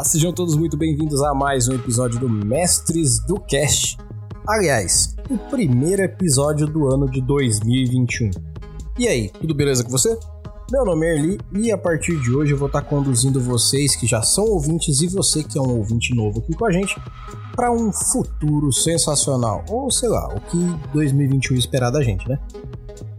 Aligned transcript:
Olá, 0.00 0.04
sejam 0.08 0.32
todos 0.32 0.56
muito 0.56 0.78
bem-vindos 0.78 1.22
a 1.22 1.34
mais 1.34 1.68
um 1.68 1.74
episódio 1.74 2.18
do 2.18 2.26
Mestres 2.26 3.20
do 3.26 3.38
Cast. 3.38 3.98
Aliás, 4.48 5.14
o 5.28 5.36
primeiro 5.36 6.00
episódio 6.00 6.66
do 6.66 6.88
ano 6.88 7.06
de 7.06 7.20
2021. 7.20 8.30
E 8.98 9.06
aí, 9.06 9.28
tudo 9.28 9.54
beleza 9.54 9.84
com 9.84 9.90
você? 9.90 10.18
Meu 10.72 10.86
nome 10.86 11.04
é 11.04 11.16
Erli 11.16 11.38
e 11.52 11.70
a 11.70 11.76
partir 11.76 12.18
de 12.18 12.34
hoje 12.34 12.54
eu 12.54 12.56
vou 12.56 12.68
estar 12.68 12.80
conduzindo 12.80 13.38
vocês 13.42 13.94
que 13.94 14.06
já 14.06 14.22
são 14.22 14.44
ouvintes 14.44 15.02
e 15.02 15.06
você 15.06 15.44
que 15.44 15.58
é 15.58 15.60
um 15.60 15.76
ouvinte 15.76 16.14
novo 16.14 16.38
aqui 16.38 16.54
com 16.54 16.64
a 16.64 16.72
gente 16.72 16.96
para 17.54 17.70
um 17.70 17.92
futuro 17.92 18.72
sensacional, 18.72 19.66
ou 19.68 19.90
sei 19.90 20.08
lá, 20.08 20.34
o 20.34 20.40
que 20.40 20.56
2021 20.94 21.56
esperar 21.58 21.90
da 21.90 22.02
gente, 22.02 22.26
né? 22.26 22.38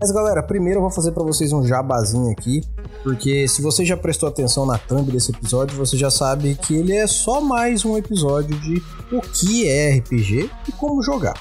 Mas 0.01 0.09
galera, 0.09 0.41
primeiro 0.41 0.79
eu 0.79 0.81
vou 0.81 0.89
fazer 0.89 1.11
para 1.11 1.21
vocês 1.21 1.53
um 1.53 1.63
jabazinho 1.63 2.31
aqui, 2.31 2.63
porque 3.03 3.47
se 3.47 3.61
você 3.61 3.85
já 3.85 3.95
prestou 3.95 4.27
atenção 4.27 4.65
na 4.65 4.75
thumb 4.75 5.11
desse 5.11 5.31
episódio, 5.31 5.77
você 5.77 5.95
já 5.95 6.09
sabe 6.09 6.55
que 6.55 6.73
ele 6.73 6.91
é 6.91 7.05
só 7.05 7.39
mais 7.39 7.85
um 7.85 7.95
episódio 7.95 8.59
de 8.61 8.81
o 9.11 9.21
que 9.21 9.70
é 9.70 9.99
RPG 9.99 10.49
e 10.67 10.71
como 10.71 11.03
jogar. 11.03 11.35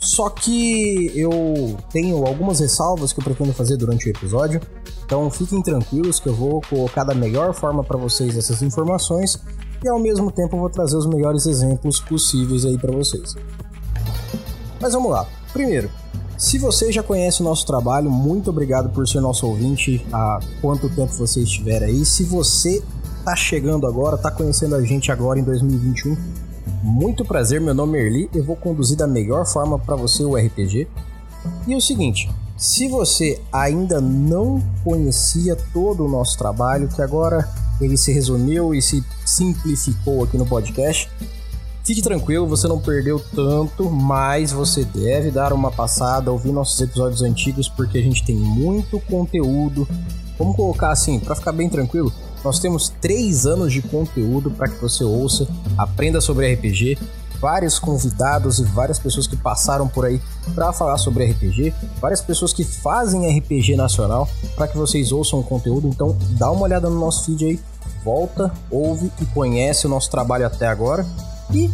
Só 0.00 0.30
que 0.30 1.12
eu 1.14 1.76
tenho 1.92 2.26
algumas 2.26 2.60
ressalvas 2.60 3.12
que 3.12 3.20
eu 3.20 3.24
pretendo 3.24 3.52
fazer 3.52 3.76
durante 3.76 4.08
o 4.08 4.10
episódio, 4.10 4.58
então 5.04 5.30
fiquem 5.30 5.60
tranquilos 5.60 6.18
que 6.18 6.30
eu 6.30 6.34
vou 6.34 6.62
colocar 6.62 7.04
da 7.04 7.14
melhor 7.14 7.52
forma 7.52 7.84
para 7.84 7.98
vocês 7.98 8.38
essas 8.38 8.62
informações 8.62 9.38
e 9.84 9.88
ao 9.88 9.98
mesmo 9.98 10.32
tempo 10.32 10.56
eu 10.56 10.60
vou 10.60 10.70
trazer 10.70 10.96
os 10.96 11.04
melhores 11.04 11.44
exemplos 11.44 12.00
possíveis 12.00 12.64
aí 12.64 12.78
para 12.78 12.90
vocês. 12.90 13.36
Mas 14.80 14.94
vamos 14.94 15.10
lá. 15.10 15.26
Primeiro, 15.52 15.90
se 16.38 16.56
você 16.56 16.92
já 16.92 17.02
conhece 17.02 17.40
o 17.40 17.44
nosso 17.44 17.66
trabalho, 17.66 18.08
muito 18.08 18.50
obrigado 18.50 18.90
por 18.90 19.06
ser 19.08 19.20
nosso 19.20 19.44
ouvinte 19.44 20.06
há 20.12 20.38
quanto 20.60 20.88
tempo 20.88 21.12
você 21.12 21.40
estiver 21.40 21.82
aí. 21.82 22.06
Se 22.06 22.22
você 22.22 22.80
tá 23.24 23.34
chegando 23.34 23.88
agora, 23.88 24.16
tá 24.16 24.30
conhecendo 24.30 24.76
a 24.76 24.82
gente 24.82 25.10
agora 25.10 25.40
em 25.40 25.42
2021, 25.42 26.16
muito 26.84 27.24
prazer, 27.24 27.60
meu 27.60 27.74
nome 27.74 27.98
é 27.98 28.06
Erli, 28.06 28.30
eu 28.32 28.44
vou 28.44 28.54
conduzir 28.54 28.96
da 28.96 29.06
melhor 29.06 29.44
forma 29.46 29.80
para 29.80 29.96
você 29.96 30.22
o 30.22 30.36
RPG. 30.36 30.86
E 31.66 31.74
o 31.74 31.80
seguinte, 31.80 32.30
se 32.56 32.86
você 32.86 33.40
ainda 33.52 34.00
não 34.00 34.62
conhecia 34.84 35.56
todo 35.74 36.04
o 36.04 36.08
nosso 36.08 36.38
trabalho, 36.38 36.88
que 36.88 37.02
agora 37.02 37.48
ele 37.80 37.96
se 37.96 38.12
resumiu 38.12 38.72
e 38.72 38.80
se 38.80 39.04
simplificou 39.26 40.22
aqui 40.22 40.38
no 40.38 40.46
podcast, 40.46 41.10
Fique 41.84 42.02
tranquilo, 42.02 42.46
você 42.46 42.68
não 42.68 42.78
perdeu 42.78 43.22
tanto, 43.34 43.90
mas 43.90 44.52
você 44.52 44.84
deve 44.84 45.30
dar 45.30 45.52
uma 45.52 45.70
passada, 45.70 46.30
ouvir 46.30 46.52
nossos 46.52 46.80
episódios 46.80 47.22
antigos, 47.22 47.68
porque 47.68 47.98
a 47.98 48.02
gente 48.02 48.24
tem 48.24 48.36
muito 48.36 49.00
conteúdo. 49.00 49.88
Vamos 50.38 50.54
colocar 50.54 50.90
assim, 50.90 51.18
para 51.18 51.34
ficar 51.34 51.52
bem 51.52 51.68
tranquilo, 51.68 52.12
nós 52.44 52.58
temos 52.60 52.92
três 53.00 53.46
anos 53.46 53.72
de 53.72 53.82
conteúdo 53.82 54.50
para 54.50 54.68
que 54.68 54.80
você 54.80 55.02
ouça, 55.02 55.48
aprenda 55.76 56.20
sobre 56.20 56.52
RPG, 56.54 56.98
vários 57.40 57.78
convidados 57.78 58.58
e 58.58 58.64
várias 58.64 58.98
pessoas 58.98 59.26
que 59.26 59.36
passaram 59.36 59.88
por 59.88 60.04
aí 60.04 60.20
para 60.54 60.72
falar 60.72 60.98
sobre 60.98 61.24
RPG, 61.24 61.72
várias 62.00 62.20
pessoas 62.20 62.52
que 62.52 62.64
fazem 62.64 63.38
RPG 63.38 63.76
nacional 63.76 64.28
para 64.54 64.68
que 64.68 64.76
vocês 64.76 65.12
ouçam 65.12 65.40
o 65.40 65.44
conteúdo. 65.44 65.88
Então, 65.88 66.16
dá 66.32 66.50
uma 66.50 66.62
olhada 66.62 66.88
no 66.88 66.98
nosso 66.98 67.24
feed 67.24 67.44
aí, 67.44 67.60
volta, 68.04 68.52
ouve 68.70 69.10
e 69.20 69.26
conhece 69.26 69.86
o 69.86 69.90
nosso 69.90 70.10
trabalho 70.10 70.46
até 70.46 70.66
agora. 70.66 71.06
E 71.52 71.70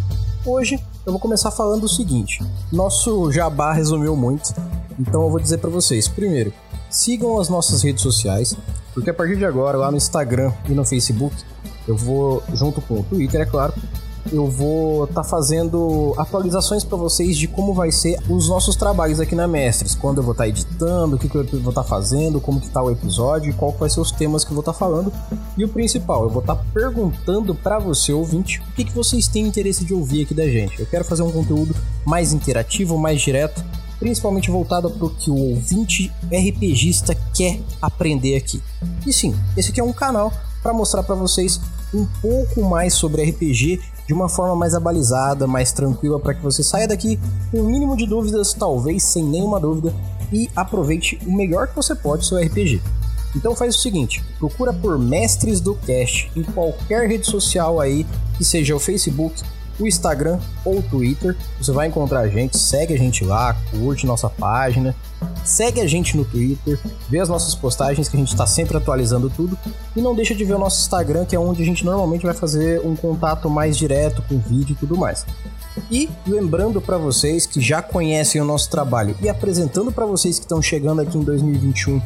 hoje 0.46 0.78
eu 1.04 1.12
vou 1.12 1.20
começar 1.20 1.50
falando 1.50 1.84
o 1.84 1.88
seguinte: 1.88 2.40
nosso 2.72 3.30
jabá 3.32 3.72
resumiu 3.72 4.14
muito, 4.14 4.54
então 4.98 5.22
eu 5.22 5.30
vou 5.30 5.40
dizer 5.40 5.58
para 5.58 5.70
vocês. 5.70 6.06
Primeiro, 6.06 6.52
sigam 6.88 7.40
as 7.40 7.48
nossas 7.48 7.82
redes 7.82 8.02
sociais, 8.02 8.56
porque 8.92 9.10
a 9.10 9.14
partir 9.14 9.36
de 9.36 9.44
agora, 9.44 9.76
lá 9.76 9.90
no 9.90 9.96
Instagram 9.96 10.52
e 10.68 10.72
no 10.72 10.84
Facebook, 10.84 11.34
eu 11.88 11.96
vou, 11.96 12.42
junto 12.54 12.80
com 12.80 13.00
o 13.00 13.02
Twitter, 13.02 13.40
é 13.40 13.46
claro, 13.46 13.74
eu 14.32 14.48
vou 14.48 15.04
estar 15.04 15.22
tá 15.22 15.28
fazendo 15.28 16.14
atualizações 16.16 16.84
para 16.84 16.96
vocês 16.96 17.36
de 17.36 17.46
como 17.46 17.74
vai 17.74 17.90
ser 17.90 18.18
os 18.28 18.48
nossos 18.48 18.76
trabalhos 18.76 19.20
aqui 19.20 19.34
na 19.34 19.46
Mestres, 19.46 19.94
quando 19.94 20.18
eu 20.18 20.22
vou 20.22 20.32
estar 20.32 20.44
tá 20.44 20.48
editando, 20.48 21.16
o 21.16 21.18
que, 21.18 21.28
que 21.28 21.36
eu 21.36 21.44
vou 21.44 21.70
estar 21.70 21.82
tá 21.82 21.84
fazendo, 21.84 22.40
como 22.40 22.60
que 22.60 22.68
tá 22.68 22.82
o 22.82 22.90
episódio 22.90 23.54
qual 23.54 23.72
vai 23.72 23.88
ser 23.88 24.00
os 24.00 24.10
temas 24.10 24.44
que 24.44 24.50
eu 24.50 24.54
vou 24.54 24.60
estar 24.60 24.72
tá 24.72 24.78
falando. 24.78 25.12
E 25.56 25.64
o 25.64 25.68
principal, 25.68 26.24
eu 26.24 26.30
vou 26.30 26.40
estar 26.40 26.56
tá 26.56 26.64
perguntando 26.72 27.54
para 27.54 27.78
você, 27.78 28.12
ouvinte, 28.12 28.60
o 28.60 28.72
que, 28.74 28.84
que 28.84 28.92
vocês 28.92 29.28
têm 29.28 29.46
interesse 29.46 29.84
de 29.84 29.94
ouvir 29.94 30.24
aqui 30.24 30.34
da 30.34 30.46
gente. 30.48 30.80
Eu 30.80 30.86
quero 30.86 31.04
fazer 31.04 31.22
um 31.22 31.30
conteúdo 31.30 31.74
mais 32.04 32.32
interativo, 32.32 32.98
mais 32.98 33.20
direto, 33.20 33.64
principalmente 33.98 34.50
voltado 34.50 34.90
para 34.90 35.06
o 35.06 35.10
que 35.10 35.30
o 35.30 35.36
ouvinte 35.36 36.12
RPGista 36.26 37.16
quer 37.34 37.60
aprender 37.80 38.36
aqui. 38.36 38.62
E 39.06 39.12
sim, 39.12 39.34
esse 39.56 39.70
aqui 39.70 39.80
é 39.80 39.84
um 39.84 39.92
canal 39.92 40.32
para 40.62 40.72
mostrar 40.72 41.02
para 41.02 41.14
vocês 41.14 41.60
um 41.92 42.06
pouco 42.20 42.62
mais 42.62 42.94
sobre 42.94 43.22
RPG 43.30 43.80
de 44.06 44.12
uma 44.12 44.28
forma 44.28 44.54
mais 44.54 44.74
abalizada, 44.74 45.46
mais 45.46 45.72
tranquila, 45.72 46.20
para 46.20 46.34
que 46.34 46.42
você 46.42 46.62
saia 46.62 46.86
daqui 46.86 47.18
com 47.50 47.60
o 47.60 47.64
mínimo 47.64 47.96
de 47.96 48.06
dúvidas, 48.06 48.52
talvez 48.52 49.02
sem 49.02 49.24
nenhuma 49.24 49.58
dúvida, 49.58 49.94
e 50.32 50.50
aproveite 50.54 51.18
o 51.26 51.32
melhor 51.32 51.68
que 51.68 51.76
você 51.76 51.94
pode 51.94 52.26
seu 52.26 52.38
RPG. 52.38 52.82
Então 53.34 53.56
faz 53.56 53.76
o 53.76 53.80
seguinte, 53.80 54.22
procura 54.38 54.72
por 54.72 54.98
Mestres 54.98 55.60
do 55.60 55.74
Cast 55.74 56.30
em 56.36 56.42
qualquer 56.42 57.08
rede 57.08 57.26
social 57.26 57.80
aí, 57.80 58.06
que 58.36 58.44
seja 58.44 58.76
o 58.76 58.80
Facebook, 58.80 59.42
o 59.78 59.86
Instagram 59.86 60.38
ou 60.64 60.78
o 60.78 60.82
Twitter. 60.82 61.36
Você 61.58 61.72
vai 61.72 61.88
encontrar 61.88 62.20
a 62.20 62.28
gente, 62.28 62.56
segue 62.56 62.94
a 62.94 62.98
gente 62.98 63.24
lá, 63.24 63.56
curte 63.70 64.06
nossa 64.06 64.28
página, 64.28 64.94
segue 65.44 65.80
a 65.80 65.86
gente 65.86 66.16
no 66.16 66.24
Twitter, 66.24 66.80
vê 67.08 67.20
as 67.20 67.28
nossas 67.28 67.54
postagens 67.54 68.08
que 68.08 68.16
a 68.16 68.20
gente 68.20 68.32
está 68.32 68.46
sempre 68.46 68.76
atualizando 68.76 69.30
tudo 69.30 69.58
e 69.94 70.00
não 70.00 70.14
deixa 70.14 70.34
de 70.34 70.44
ver 70.44 70.54
o 70.54 70.58
nosso 70.58 70.80
Instagram, 70.80 71.24
que 71.24 71.36
é 71.36 71.38
onde 71.38 71.62
a 71.62 71.64
gente 71.64 71.84
normalmente 71.84 72.24
vai 72.24 72.34
fazer 72.34 72.80
um 72.84 72.96
contato 72.96 73.48
mais 73.50 73.76
direto 73.76 74.22
com 74.22 74.38
vídeo 74.38 74.72
e 74.72 74.76
tudo 74.76 74.96
mais. 74.96 75.26
E 75.90 76.08
lembrando 76.26 76.80
para 76.80 76.96
vocês 76.96 77.46
que 77.46 77.60
já 77.60 77.82
conhecem 77.82 78.40
o 78.40 78.44
nosso 78.44 78.70
trabalho 78.70 79.16
e 79.20 79.28
apresentando 79.28 79.92
para 79.92 80.06
vocês 80.06 80.38
que 80.38 80.44
estão 80.44 80.62
chegando 80.62 81.00
aqui 81.00 81.18
em 81.18 81.22
2021 81.22 82.00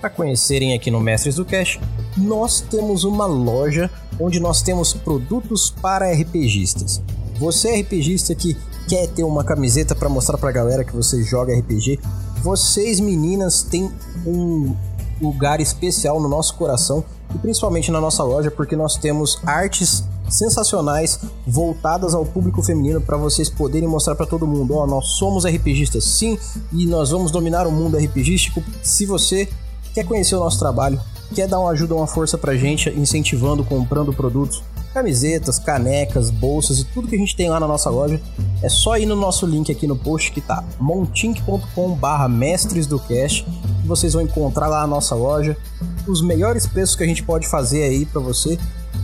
para 0.00 0.10
conhecerem 0.10 0.74
aqui 0.74 0.90
no 0.90 1.00
Mestres 1.00 1.36
do 1.36 1.44
Cash, 1.44 1.80
nós 2.16 2.60
temos 2.60 3.04
uma 3.04 3.26
loja 3.26 3.90
onde 4.20 4.40
nós 4.40 4.62
temos 4.62 4.92
produtos 4.92 5.70
para 5.70 6.12
RPGistas. 6.12 7.02
Você 7.38 7.68
é 7.68 7.80
RPGista 7.80 8.34
que 8.34 8.56
quer 8.88 9.08
ter 9.08 9.24
uma 9.24 9.44
camiseta 9.44 9.94
para 9.94 10.08
mostrar 10.08 10.38
para 10.38 10.48
a 10.48 10.52
galera 10.52 10.84
que 10.84 10.94
você 10.94 11.22
joga 11.22 11.56
RPG, 11.58 11.98
vocês 12.42 13.00
meninas 13.00 13.62
têm 13.62 13.90
um 14.26 14.74
lugar 15.20 15.60
especial 15.60 16.20
no 16.20 16.28
nosso 16.28 16.54
coração 16.54 17.04
e 17.34 17.38
principalmente 17.38 17.90
na 17.90 18.00
nossa 18.00 18.22
loja 18.22 18.50
porque 18.50 18.76
nós 18.76 18.96
temos 18.96 19.38
artes 19.44 20.04
sensacionais 20.28 21.20
voltadas 21.46 22.14
ao 22.14 22.24
público 22.24 22.62
feminino 22.62 23.00
para 23.00 23.16
vocês 23.16 23.48
poderem 23.48 23.88
mostrar 23.88 24.14
para 24.14 24.26
todo 24.26 24.46
mundo, 24.46 24.74
ó, 24.74 24.84
oh, 24.84 24.86
nós 24.86 25.10
somos 25.10 25.44
RPGistas 25.44 26.04
sim 26.04 26.38
e 26.72 26.86
nós 26.86 27.10
vamos 27.10 27.30
dominar 27.30 27.66
o 27.66 27.72
mundo 27.72 27.96
RPGístico. 27.96 28.62
Se 28.82 29.06
você 29.06 29.48
quer 29.94 30.04
conhecer 30.04 30.34
o 30.34 30.40
nosso 30.40 30.58
trabalho, 30.58 31.00
quer 31.34 31.48
dar 31.48 31.60
uma 31.60 31.70
ajuda, 31.70 31.94
uma 31.94 32.06
força 32.06 32.36
pra 32.36 32.56
gente, 32.56 32.90
incentivando, 32.90 33.64
comprando 33.64 34.12
produtos, 34.12 34.62
camisetas, 34.96 35.58
canecas, 35.58 36.30
bolsas 36.30 36.78
e 36.78 36.84
tudo 36.86 37.06
que 37.06 37.14
a 37.14 37.18
gente 37.18 37.36
tem 37.36 37.50
lá 37.50 37.60
na 37.60 37.68
nossa 37.68 37.90
loja, 37.90 38.18
é 38.62 38.68
só 38.70 38.96
ir 38.96 39.04
no 39.04 39.14
nosso 39.14 39.44
link 39.44 39.70
aqui 39.70 39.86
no 39.86 39.94
post 39.94 40.32
que 40.32 40.40
tá 40.40 40.64
montink.com 40.80 41.90
barra 41.90 42.26
mestres 42.26 42.86
do 42.86 42.98
cash, 42.98 43.44
vocês 43.84 44.14
vão 44.14 44.22
encontrar 44.22 44.68
lá 44.68 44.82
a 44.82 44.86
nossa 44.86 45.14
loja, 45.14 45.54
os 46.08 46.22
melhores 46.22 46.66
preços 46.66 46.96
que 46.96 47.04
a 47.04 47.06
gente 47.06 47.22
pode 47.22 47.46
fazer 47.46 47.82
aí 47.82 48.06
para 48.06 48.22
você 48.22 48.58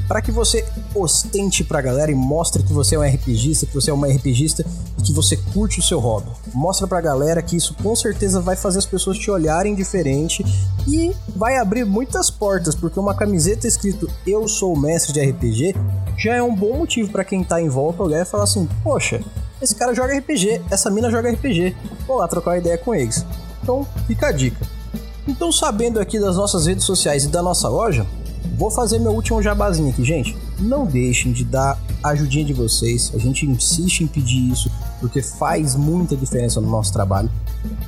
para 0.06 0.20
que 0.20 0.30
você 0.30 0.64
ostente 0.94 1.64
pra 1.64 1.80
galera 1.80 2.10
e 2.10 2.14
mostre 2.14 2.62
que 2.62 2.72
você 2.72 2.94
é 2.94 2.98
um 2.98 3.02
RPGista, 3.02 3.66
que 3.66 3.74
você 3.74 3.90
é 3.90 3.94
uma 3.94 4.08
RPGista 4.08 4.64
e 4.98 5.02
que 5.02 5.12
você 5.12 5.36
curte 5.36 5.80
o 5.80 5.82
seu 5.82 5.98
hobby. 5.98 6.30
Mostra 6.52 6.86
pra 6.86 7.00
galera 7.00 7.42
que 7.42 7.56
isso 7.56 7.74
com 7.82 7.94
certeza 7.96 8.40
vai 8.40 8.56
fazer 8.56 8.78
as 8.78 8.86
pessoas 8.86 9.18
te 9.18 9.30
olharem 9.30 9.74
diferente 9.74 10.44
e 10.86 11.12
vai 11.34 11.56
abrir 11.56 11.84
muitas 11.84 12.30
portas, 12.30 12.74
porque 12.74 12.98
uma 12.98 13.14
camiseta 13.14 13.66
escrito 13.66 14.10
Eu 14.26 14.46
sou 14.48 14.74
o 14.74 14.78
mestre 14.78 15.12
de 15.12 15.20
RPG 15.20 15.74
já 16.18 16.34
é 16.34 16.42
um 16.42 16.54
bom 16.54 16.78
motivo 16.78 17.10
para 17.10 17.24
quem 17.24 17.42
tá 17.42 17.60
em 17.60 17.68
volta 17.68 18.02
olhar 18.02 18.22
e 18.22 18.24
falar 18.24 18.44
assim: 18.44 18.68
"Poxa, 18.82 19.20
esse 19.60 19.74
cara 19.74 19.94
joga 19.94 20.16
RPG, 20.16 20.62
essa 20.70 20.90
mina 20.90 21.10
joga 21.10 21.30
RPG. 21.30 21.74
Vou 22.06 22.18
lá 22.18 22.28
trocar 22.28 22.52
uma 22.52 22.58
ideia 22.58 22.78
com 22.78 22.94
eles". 22.94 23.24
Então, 23.62 23.86
fica 24.06 24.28
a 24.28 24.32
dica. 24.32 24.66
Então, 25.26 25.52
sabendo 25.52 26.00
aqui 26.00 26.18
das 26.18 26.36
nossas 26.36 26.66
redes 26.66 26.84
sociais 26.84 27.24
e 27.24 27.28
da 27.28 27.42
nossa 27.42 27.68
loja, 27.68 28.04
Vou 28.62 28.70
fazer 28.70 29.00
meu 29.00 29.10
último 29.10 29.42
jabazinho 29.42 29.90
aqui, 29.90 30.04
gente. 30.04 30.36
Não 30.56 30.86
deixem 30.86 31.32
de 31.32 31.44
dar 31.44 31.76
a 32.00 32.10
ajudinha 32.10 32.44
de 32.44 32.52
vocês. 32.52 33.10
A 33.12 33.18
gente 33.18 33.44
insiste 33.44 34.02
em 34.02 34.06
pedir 34.06 34.52
isso 34.52 34.70
porque 35.00 35.20
faz 35.20 35.74
muita 35.74 36.16
diferença 36.16 36.60
no 36.60 36.70
nosso 36.70 36.92
trabalho. 36.92 37.28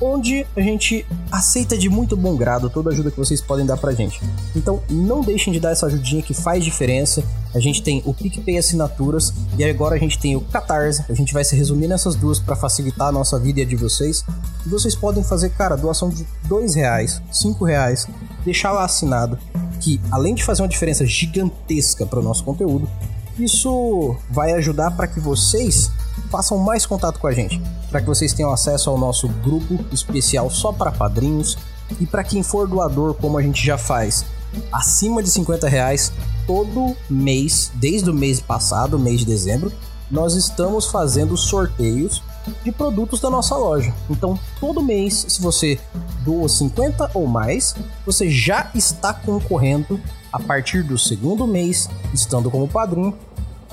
Onde 0.01 0.45
a 0.53 0.59
gente 0.59 1.05
aceita 1.31 1.77
de 1.77 1.87
muito 1.87 2.17
bom 2.17 2.35
grado 2.35 2.69
toda 2.69 2.89
ajuda 2.89 3.09
que 3.09 3.17
vocês 3.17 3.39
podem 3.39 3.65
dar 3.65 3.77
pra 3.77 3.93
gente. 3.93 4.21
Então 4.53 4.83
não 4.89 5.21
deixem 5.21 5.53
de 5.53 5.61
dar 5.61 5.71
essa 5.71 5.85
ajudinha 5.85 6.21
que 6.21 6.33
faz 6.33 6.61
diferença. 6.61 7.23
A 7.53 7.59
gente 7.61 7.81
tem 7.81 8.03
o 8.05 8.13
PicPay 8.13 8.57
Assinaturas 8.57 9.33
e 9.57 9.63
agora 9.63 9.95
a 9.95 9.97
gente 9.97 10.19
tem 10.19 10.35
o 10.35 10.41
Catarse. 10.41 11.05
A 11.07 11.13
gente 11.13 11.33
vai 11.33 11.45
se 11.45 11.55
resumir 11.55 11.87
nessas 11.87 12.15
duas 12.15 12.37
para 12.37 12.53
facilitar 12.53 13.07
a 13.07 13.11
nossa 13.13 13.39
vida 13.39 13.61
e 13.61 13.63
a 13.63 13.65
de 13.65 13.77
vocês. 13.77 14.25
E 14.65 14.67
vocês 14.67 14.93
podem 14.93 15.23
fazer, 15.23 15.51
cara, 15.51 15.77
doação 15.77 16.09
de 16.09 16.27
dois 16.49 16.75
reais, 16.75 17.21
cinco 17.31 17.63
reais, 17.63 18.05
deixar 18.43 18.73
lá 18.73 18.83
assinado 18.83 19.39
que, 19.75 19.99
além 20.11 20.35
de 20.35 20.43
fazer 20.43 20.61
uma 20.61 20.67
diferença 20.67 21.05
gigantesca 21.05 22.05
para 22.05 22.19
o 22.19 22.23
nosso 22.23 22.43
conteúdo, 22.43 22.89
isso 23.37 24.15
vai 24.29 24.53
ajudar 24.53 24.91
para 24.91 25.07
que 25.07 25.19
vocês 25.19 25.91
façam 26.31 26.57
mais 26.57 26.85
contato 26.85 27.19
com 27.19 27.27
a 27.27 27.31
gente, 27.31 27.61
para 27.89 27.99
que 28.01 28.07
vocês 28.07 28.33
tenham 28.33 28.51
acesso 28.51 28.89
ao 28.89 28.97
nosso 28.97 29.27
grupo 29.27 29.83
especial 29.91 30.49
só 30.49 30.71
para 30.71 30.91
padrinhos 30.91 31.57
e 31.99 32.05
para 32.05 32.23
quem 32.23 32.41
for 32.41 32.67
doador, 32.67 33.13
como 33.13 33.37
a 33.37 33.41
gente 33.41 33.63
já 33.63 33.77
faz, 33.77 34.25
acima 34.71 35.21
de 35.21 35.29
50 35.29 35.67
reais 35.67 36.11
todo 36.47 36.95
mês, 37.09 37.71
desde 37.75 38.09
o 38.09 38.13
mês 38.13 38.39
passado, 38.39 38.97
mês 38.97 39.19
de 39.19 39.25
dezembro, 39.25 39.71
nós 40.09 40.35
estamos 40.35 40.85
fazendo 40.85 41.35
sorteios 41.35 42.21
de 42.63 42.71
produtos 42.71 43.19
da 43.19 43.29
nossa 43.29 43.55
loja. 43.55 43.93
Então, 44.09 44.39
todo 44.59 44.81
mês, 44.81 45.25
se 45.27 45.41
você 45.41 45.79
doa 46.23 46.47
50 46.47 47.11
ou 47.13 47.27
mais, 47.27 47.75
você 48.05 48.29
já 48.29 48.69
está 48.73 49.13
concorrendo 49.13 49.99
a 50.31 50.39
partir 50.39 50.83
do 50.83 50.97
segundo 50.97 51.47
mês, 51.47 51.89
estando 52.13 52.51
como 52.51 52.67
padrinho, 52.67 53.13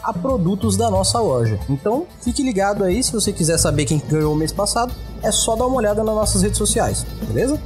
a 0.03 0.13
produtos 0.13 0.77
da 0.77 0.91
nossa 0.91 1.19
loja. 1.21 1.59
Então, 1.69 2.07
fique 2.21 2.43
ligado 2.43 2.85
aí, 2.85 3.03
se 3.03 3.13
você 3.13 3.33
quiser 3.33 3.59
saber 3.59 3.85
quem 3.85 4.03
ganhou 4.09 4.33
o 4.33 4.37
mês 4.37 4.53
passado, 4.53 4.93
é 5.23 5.31
só 5.31 5.55
dar 5.55 5.67
uma 5.67 5.77
olhada 5.77 6.03
nas 6.03 6.15
nossas 6.15 6.43
redes 6.43 6.59
sociais, 6.59 7.07
beleza? 7.27 7.61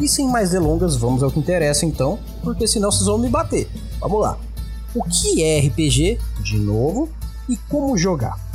E 0.00 0.08
sem 0.08 0.28
mais 0.28 0.50
delongas, 0.50 0.96
vamos 0.96 1.22
ao 1.22 1.30
que 1.30 1.38
interessa 1.38 1.86
então, 1.86 2.18
porque 2.42 2.66
senão 2.66 2.90
vocês 2.90 3.06
vão 3.06 3.18
me 3.18 3.28
bater. 3.28 3.68
Vamos 4.00 4.20
lá. 4.20 4.38
O 4.94 5.04
que 5.04 5.42
é 5.42 5.60
RPG, 5.60 6.18
de 6.40 6.58
novo, 6.58 7.08
e 7.48 7.56
como 7.68 7.96
jogar? 7.96 8.47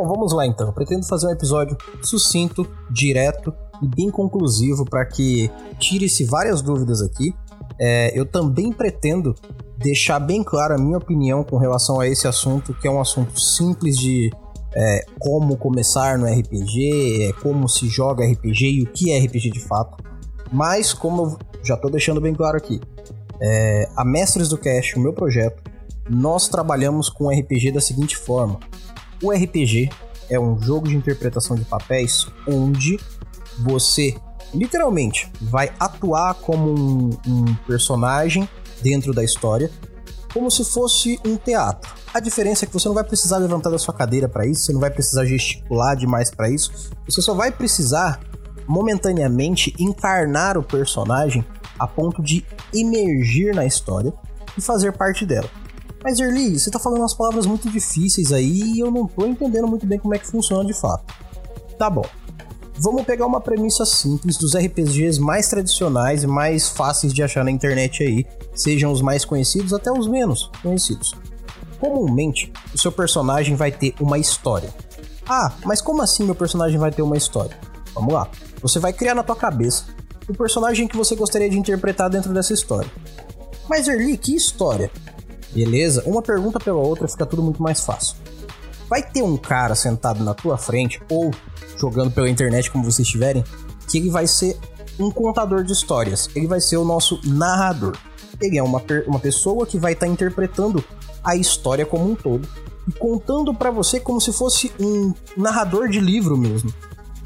Bom, 0.00 0.08
vamos 0.08 0.32
lá 0.32 0.46
então. 0.46 0.68
Eu 0.68 0.72
pretendo 0.72 1.06
fazer 1.06 1.26
um 1.26 1.30
episódio 1.30 1.76
sucinto, 2.02 2.66
direto 2.90 3.52
e 3.82 3.86
bem 3.86 4.10
conclusivo 4.10 4.82
para 4.86 5.04
que 5.04 5.50
tire-se 5.78 6.24
várias 6.24 6.62
dúvidas 6.62 7.02
aqui. 7.02 7.34
É, 7.78 8.18
eu 8.18 8.24
também 8.24 8.72
pretendo 8.72 9.34
deixar 9.76 10.18
bem 10.18 10.42
clara 10.42 10.76
a 10.76 10.78
minha 10.78 10.96
opinião 10.96 11.44
com 11.44 11.58
relação 11.58 12.00
a 12.00 12.08
esse 12.08 12.26
assunto, 12.26 12.72
que 12.72 12.88
é 12.88 12.90
um 12.90 12.98
assunto 12.98 13.38
simples 13.38 13.98
de 13.98 14.30
é, 14.74 15.04
como 15.18 15.54
começar 15.58 16.16
no 16.16 16.24
RPG, 16.24 17.28
é, 17.28 17.32
como 17.34 17.68
se 17.68 17.86
joga 17.86 18.24
RPG 18.24 18.70
e 18.70 18.82
o 18.82 18.86
que 18.86 19.12
é 19.12 19.18
RPG 19.18 19.50
de 19.50 19.60
fato. 19.60 20.02
Mas, 20.50 20.94
como 20.94 21.24
eu 21.24 21.38
já 21.62 21.74
estou 21.74 21.90
deixando 21.90 22.22
bem 22.22 22.32
claro 22.32 22.56
aqui, 22.56 22.80
é, 23.38 23.86
a 23.94 24.02
Mestres 24.02 24.48
do 24.48 24.56
Cast, 24.56 24.98
o 24.98 25.02
meu 25.02 25.12
projeto, 25.12 25.62
nós 26.08 26.48
trabalhamos 26.48 27.10
com 27.10 27.28
RPG 27.28 27.72
da 27.72 27.82
seguinte 27.82 28.16
forma: 28.16 28.58
o 29.22 29.30
RPG 29.30 29.90
é 30.28 30.38
um 30.38 30.60
jogo 30.60 30.88
de 30.88 30.96
interpretação 30.96 31.56
de 31.56 31.64
papéis 31.64 32.26
onde 32.46 32.98
você 33.58 34.14
literalmente 34.54 35.30
vai 35.40 35.72
atuar 35.78 36.34
como 36.34 36.70
um, 36.70 37.10
um 37.26 37.54
personagem 37.66 38.48
dentro 38.82 39.12
da 39.12 39.22
história, 39.22 39.70
como 40.32 40.50
se 40.50 40.64
fosse 40.64 41.18
um 41.24 41.36
teatro. 41.36 41.92
A 42.12 42.20
diferença 42.20 42.64
é 42.64 42.66
que 42.66 42.72
você 42.72 42.88
não 42.88 42.94
vai 42.94 43.04
precisar 43.04 43.38
levantar 43.38 43.70
da 43.70 43.78
sua 43.78 43.94
cadeira 43.94 44.28
para 44.28 44.46
isso, 44.46 44.64
você 44.64 44.72
não 44.72 44.80
vai 44.80 44.90
precisar 44.90 45.24
gesticular 45.24 45.96
demais 45.96 46.30
para 46.30 46.50
isso, 46.50 46.90
você 47.06 47.20
só 47.20 47.34
vai 47.34 47.50
precisar 47.50 48.20
momentaneamente 48.66 49.74
encarnar 49.78 50.56
o 50.56 50.62
personagem 50.62 51.44
a 51.78 51.86
ponto 51.86 52.22
de 52.22 52.44
emergir 52.72 53.54
na 53.54 53.64
história 53.64 54.12
e 54.56 54.60
fazer 54.60 54.92
parte 54.92 55.24
dela. 55.24 55.48
Mas 56.02 56.18
Erli, 56.18 56.58
você 56.58 56.70
tá 56.70 56.78
falando 56.78 57.00
umas 57.00 57.14
palavras 57.14 57.46
muito 57.46 57.70
difíceis 57.70 58.32
aí 58.32 58.74
e 58.74 58.80
eu 58.80 58.90
não 58.90 59.06
tô 59.06 59.26
entendendo 59.26 59.66
muito 59.66 59.86
bem 59.86 59.98
como 59.98 60.14
é 60.14 60.18
que 60.18 60.26
funciona 60.26 60.64
de 60.64 60.72
fato. 60.72 61.14
Tá 61.78 61.90
bom. 61.90 62.04
Vamos 62.82 63.04
pegar 63.04 63.26
uma 63.26 63.42
premissa 63.42 63.84
simples 63.84 64.38
dos 64.38 64.54
RPGs 64.54 65.20
mais 65.20 65.48
tradicionais 65.48 66.22
e 66.22 66.26
mais 66.26 66.70
fáceis 66.70 67.12
de 67.12 67.22
achar 67.22 67.44
na 67.44 67.50
internet 67.50 68.02
aí, 68.02 68.26
sejam 68.54 68.90
os 68.90 69.02
mais 69.02 69.22
conhecidos 69.22 69.74
até 69.74 69.92
os 69.92 70.08
menos 70.08 70.50
conhecidos. 70.62 71.14
Comumente, 71.78 72.50
o 72.74 72.78
seu 72.78 72.90
personagem 72.90 73.54
vai 73.54 73.70
ter 73.70 73.94
uma 74.00 74.18
história. 74.18 74.72
Ah, 75.28 75.52
mas 75.64 75.82
como 75.82 76.00
assim 76.00 76.24
meu 76.24 76.34
personagem 76.34 76.78
vai 76.78 76.90
ter 76.90 77.02
uma 77.02 77.18
história? 77.18 77.56
Vamos 77.94 78.14
lá. 78.14 78.28
Você 78.62 78.78
vai 78.78 78.94
criar 78.94 79.14
na 79.14 79.22
tua 79.22 79.36
cabeça 79.36 79.84
o 80.26 80.34
personagem 80.34 80.88
que 80.88 80.96
você 80.96 81.14
gostaria 81.14 81.50
de 81.50 81.58
interpretar 81.58 82.08
dentro 82.08 82.32
dessa 82.32 82.54
história. 82.54 82.90
Mas 83.68 83.88
Erli, 83.88 84.16
que 84.16 84.34
história? 84.34 84.90
Beleza? 85.52 86.02
Uma 86.06 86.22
pergunta 86.22 86.58
pela 86.58 86.78
outra 86.78 87.08
fica 87.08 87.26
tudo 87.26 87.42
muito 87.42 87.62
mais 87.62 87.80
fácil. 87.80 88.16
Vai 88.88 89.02
ter 89.02 89.22
um 89.22 89.36
cara 89.36 89.74
sentado 89.74 90.22
na 90.24 90.34
tua 90.34 90.56
frente, 90.58 91.00
ou 91.08 91.30
jogando 91.78 92.10
pela 92.10 92.28
internet 92.28 92.70
como 92.70 92.84
vocês 92.84 93.06
estiverem, 93.06 93.44
que 93.88 93.98
ele 93.98 94.10
vai 94.10 94.26
ser 94.26 94.58
um 94.98 95.10
contador 95.10 95.64
de 95.64 95.72
histórias. 95.72 96.28
Ele 96.34 96.46
vai 96.46 96.60
ser 96.60 96.76
o 96.76 96.84
nosso 96.84 97.20
narrador. 97.24 97.96
Ele 98.40 98.58
é 98.58 98.62
uma, 98.62 98.82
uma 99.06 99.18
pessoa 99.18 99.66
que 99.66 99.78
vai 99.78 99.92
estar 99.92 100.06
tá 100.06 100.12
interpretando 100.12 100.84
a 101.22 101.36
história 101.36 101.84
como 101.84 102.10
um 102.10 102.14
todo 102.14 102.48
e 102.88 102.92
contando 102.92 103.54
para 103.54 103.70
você 103.70 104.00
como 104.00 104.20
se 104.20 104.32
fosse 104.32 104.72
um 104.80 105.12
narrador 105.36 105.88
de 105.88 106.00
livro 106.00 106.36
mesmo. 106.36 106.72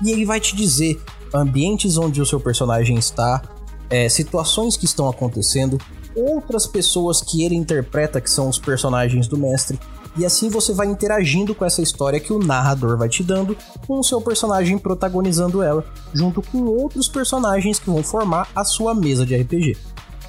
E 0.05 0.11
ele 0.11 0.25
vai 0.25 0.41
te 0.41 0.55
dizer 0.57 1.01
ambientes 1.33 1.97
onde 1.97 2.21
o 2.21 2.27
seu 2.27 2.41
personagem 2.41 2.97
está, 2.97 3.43
é, 3.89 4.09
situações 4.09 4.77
que 4.77 4.85
estão 4.85 5.09
acontecendo, 5.09 5.79
outras 6.17 6.67
pessoas 6.67 7.21
que 7.21 7.45
ele 7.45 7.55
interpreta 7.55 8.21
que 8.21 8.31
são 8.31 8.49
os 8.49 8.59
personagens 8.59 9.27
do 9.27 9.37
mestre. 9.37 9.79
E 10.17 10.25
assim 10.25 10.49
você 10.49 10.73
vai 10.73 10.87
interagindo 10.87 11.55
com 11.55 11.65
essa 11.65 11.83
história 11.83 12.21
que 12.21 12.33
o 12.33 12.39
narrador 12.39 12.97
vai 12.97 13.09
te 13.09 13.23
dando, 13.23 13.57
com 13.87 13.99
o 13.99 14.05
seu 14.05 14.21
personagem 14.21 14.79
protagonizando 14.79 15.63
ela, 15.63 15.85
junto 16.13 16.41
com 16.41 16.65
outros 16.65 17.09
personagens 17.09 17.79
que 17.79 17.91
vão 17.91 18.03
formar 18.03 18.49
a 18.55 18.65
sua 18.65 18.95
mesa 18.95 19.27
de 19.27 19.37
RPG. 19.37 19.77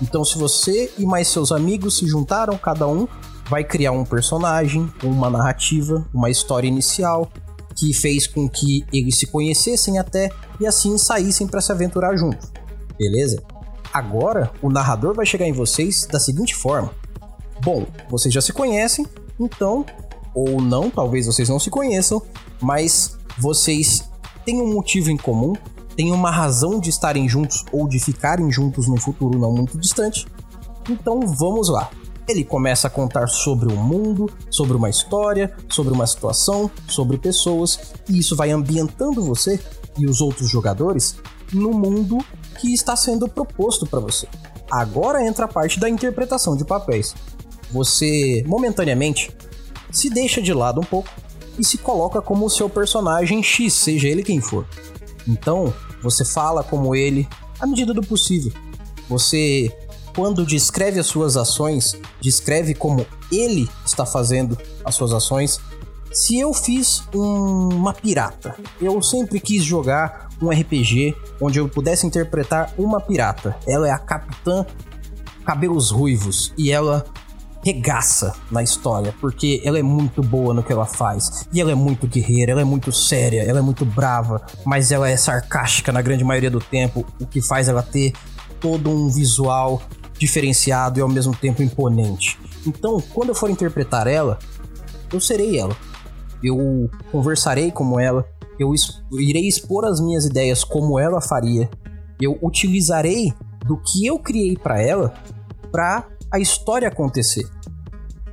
Então, 0.01 0.25
se 0.25 0.37
você 0.37 0.91
e 0.97 1.05
mais 1.05 1.27
seus 1.27 1.51
amigos 1.51 1.97
se 1.97 2.07
juntaram, 2.07 2.57
cada 2.57 2.87
um 2.87 3.07
vai 3.47 3.63
criar 3.63 3.91
um 3.91 4.03
personagem, 4.03 4.91
uma 5.03 5.29
narrativa, 5.29 6.05
uma 6.13 6.29
história 6.29 6.67
inicial 6.67 7.31
que 7.75 7.93
fez 7.93 8.25
com 8.25 8.49
que 8.49 8.85
eles 8.91 9.19
se 9.19 9.27
conhecessem 9.27 9.99
até 9.99 10.29
e 10.59 10.65
assim 10.65 10.97
saíssem 10.97 11.45
para 11.45 11.61
se 11.61 11.71
aventurar 11.71 12.15
juntos. 12.17 12.49
Beleza? 12.97 13.43
Agora, 13.95 14.51
o 14.61 14.69
narrador 14.69 15.13
vai 15.13 15.25
chegar 15.25 15.47
em 15.47 15.53
vocês 15.53 16.05
da 16.05 16.19
seguinte 16.19 16.53
forma: 16.53 16.91
Bom, 17.63 17.85
vocês 18.09 18.33
já 18.33 18.41
se 18.41 18.51
conhecem, 18.51 19.07
então, 19.39 19.85
ou 20.33 20.59
não, 20.59 20.89
talvez 20.89 21.27
vocês 21.27 21.47
não 21.47 21.57
se 21.57 21.69
conheçam, 21.69 22.21
mas 22.61 23.17
vocês 23.37 24.03
têm 24.43 24.61
um 24.61 24.73
motivo 24.73 25.09
em 25.09 25.15
comum, 25.15 25.53
têm 25.95 26.11
uma 26.11 26.29
razão 26.29 26.77
de 26.77 26.89
estarem 26.89 27.29
juntos 27.29 27.63
ou 27.71 27.87
de 27.87 27.97
ficarem 27.97 28.51
juntos 28.51 28.85
no 28.85 28.97
futuro 28.97 29.39
não 29.39 29.53
muito 29.53 29.77
distante. 29.77 30.27
Então 30.89 31.21
vamos 31.21 31.69
lá. 31.69 31.89
Ele 32.27 32.43
começa 32.43 32.87
a 32.87 32.91
contar 32.91 33.27
sobre 33.27 33.71
o 33.71 33.77
mundo, 33.77 34.29
sobre 34.49 34.75
uma 34.75 34.89
história, 34.89 35.55
sobre 35.69 35.93
uma 35.93 36.05
situação, 36.05 36.69
sobre 36.85 37.17
pessoas, 37.17 37.93
e 38.09 38.19
isso 38.19 38.35
vai 38.35 38.51
ambientando 38.51 39.23
você 39.23 39.57
e 39.97 40.05
os 40.05 40.19
outros 40.19 40.49
jogadores 40.49 41.15
no 41.53 41.71
mundo 41.71 42.17
que 42.59 42.73
está 42.73 42.95
sendo 42.95 43.27
proposto 43.27 43.85
para 43.85 43.99
você. 43.99 44.27
Agora 44.71 45.25
entra 45.25 45.45
a 45.45 45.47
parte 45.47 45.79
da 45.79 45.89
interpretação 45.89 46.55
de 46.55 46.65
papéis. 46.65 47.13
Você, 47.71 48.43
momentaneamente, 48.47 49.31
se 49.91 50.09
deixa 50.09 50.41
de 50.41 50.53
lado 50.53 50.81
um 50.81 50.83
pouco 50.83 51.09
e 51.57 51.63
se 51.63 51.77
coloca 51.77 52.21
como 52.21 52.45
o 52.45 52.49
seu 52.49 52.69
personagem 52.69 53.41
X, 53.41 53.73
seja 53.73 54.07
ele 54.07 54.23
quem 54.23 54.41
for. 54.41 54.65
Então, 55.27 55.73
você 56.01 56.23
fala 56.23 56.63
como 56.63 56.95
ele 56.95 57.27
à 57.59 57.65
medida 57.65 57.93
do 57.93 58.01
possível. 58.01 58.51
Você, 59.09 59.71
quando 60.15 60.45
descreve 60.45 60.99
as 60.99 61.07
suas 61.07 61.37
ações, 61.37 61.97
descreve 62.19 62.73
como 62.73 63.05
ele 63.31 63.69
está 63.85 64.05
fazendo 64.05 64.57
as 64.83 64.95
suas 64.95 65.13
ações. 65.13 65.59
Se 66.15 66.39
eu 66.39 66.53
fiz 66.53 67.03
um, 67.13 67.67
uma 67.75 67.93
pirata, 67.93 68.55
eu 68.79 69.03
sempre 69.03 69.37
quis 69.37 69.61
jogar 69.65 70.29
um 70.41 70.49
RPG 70.49 71.13
onde 71.41 71.59
eu 71.59 71.67
pudesse 71.67 72.07
interpretar 72.07 72.73
uma 72.77 73.01
pirata. 73.01 73.57
Ela 73.67 73.89
é 73.89 73.91
a 73.91 73.99
capitã 73.99 74.65
cabelos 75.45 75.91
ruivos 75.91 76.53
e 76.57 76.71
ela 76.71 77.03
regaça 77.65 78.33
na 78.49 78.63
história, 78.63 79.13
porque 79.19 79.61
ela 79.65 79.77
é 79.77 79.81
muito 79.83 80.23
boa 80.23 80.53
no 80.53 80.63
que 80.63 80.71
ela 80.71 80.85
faz. 80.85 81.45
E 81.51 81.59
ela 81.59 81.73
é 81.73 81.75
muito 81.75 82.07
guerreira, 82.07 82.53
ela 82.53 82.61
é 82.61 82.65
muito 82.65 82.93
séria, 82.93 83.41
ela 83.41 83.59
é 83.59 83.61
muito 83.61 83.83
brava, 83.83 84.41
mas 84.65 84.93
ela 84.93 85.09
é 85.09 85.17
sarcástica 85.17 85.91
na 85.91 86.01
grande 86.01 86.23
maioria 86.23 86.49
do 86.49 86.61
tempo, 86.61 87.05
o 87.19 87.25
que 87.25 87.41
faz 87.41 87.67
ela 87.67 87.83
ter 87.83 88.13
todo 88.61 88.89
um 88.89 89.09
visual 89.09 89.81
diferenciado 90.17 90.97
e 90.97 91.01
ao 91.01 91.09
mesmo 91.09 91.35
tempo 91.35 91.61
imponente. 91.61 92.39
Então, 92.65 93.03
quando 93.13 93.29
eu 93.29 93.35
for 93.35 93.49
interpretar 93.49 94.07
ela, 94.07 94.39
eu 95.11 95.19
serei 95.19 95.59
ela. 95.59 95.75
Eu 96.45 96.89
conversarei 97.11 97.71
como 97.71 97.99
ela, 97.99 98.23
eu 98.59 98.71
irei 99.19 99.47
expor 99.47 99.83
as 99.85 99.99
minhas 99.99 100.25
ideias 100.25 100.63
como 100.63 100.99
ela 100.99 101.19
faria. 101.19 101.67
Eu 102.21 102.37
utilizarei 102.41 103.33
do 103.65 103.77
que 103.77 104.05
eu 104.05 104.19
criei 104.19 104.55
para 104.55 104.79
ela 104.79 105.13
para 105.71 106.07
a 106.31 106.39
história 106.39 106.87
acontecer. 106.87 107.49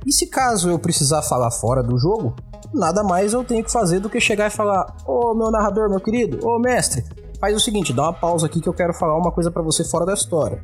E 0.05 0.11
se 0.11 0.27
caso 0.27 0.69
eu 0.69 0.77
precisar 0.77 1.23
falar 1.23 1.49
fora 1.49 1.81
do 1.81 1.97
jogo, 1.97 2.35
nada 2.73 3.03
mais 3.03 3.33
eu 3.33 3.43
tenho 3.43 3.63
que 3.63 3.71
fazer 3.71 3.99
do 3.99 4.09
que 4.09 4.19
chegar 4.19 4.47
e 4.47 4.55
falar: 4.55 4.95
Ô 5.07 5.33
meu 5.33 5.49
narrador, 5.49 5.89
meu 5.89 5.99
querido, 5.99 6.45
ô 6.47 6.59
mestre, 6.59 7.03
faz 7.39 7.55
o 7.55 7.59
seguinte, 7.59 7.93
dá 7.93 8.03
uma 8.03 8.13
pausa 8.13 8.45
aqui 8.45 8.61
que 8.61 8.69
eu 8.69 8.73
quero 8.73 8.93
falar 8.93 9.17
uma 9.17 9.31
coisa 9.31 9.49
para 9.49 9.63
você 9.63 9.83
fora 9.83 10.05
da 10.05 10.13
história. 10.13 10.61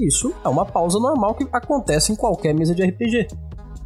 Isso 0.00 0.32
é 0.44 0.48
uma 0.48 0.64
pausa 0.64 0.98
normal 0.98 1.34
que 1.34 1.46
acontece 1.52 2.12
em 2.12 2.16
qualquer 2.16 2.54
mesa 2.54 2.74
de 2.74 2.82
RPG. 2.82 3.28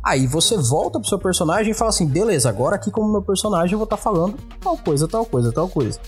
Aí 0.04 0.26
você 0.26 0.56
volta 0.56 0.99
pro 0.99 1.09
seu 1.09 1.18
personagem 1.18 1.71
e 1.71 1.75
fala 1.75 1.90
assim: 1.90 2.06
beleza, 2.06 2.49
agora 2.49 2.76
aqui 2.76 2.90
como 2.90 3.11
meu 3.11 3.23
personagem 3.23 3.73
eu 3.73 3.78
vou 3.78 3.85
estar 3.85 3.97
tá 3.97 4.02
falando 4.02 4.37
tal 4.61 4.76
coisa, 4.76 5.06
tal 5.06 5.25
coisa, 5.25 5.52
tal 5.52 5.68
coisa. 5.68 6.00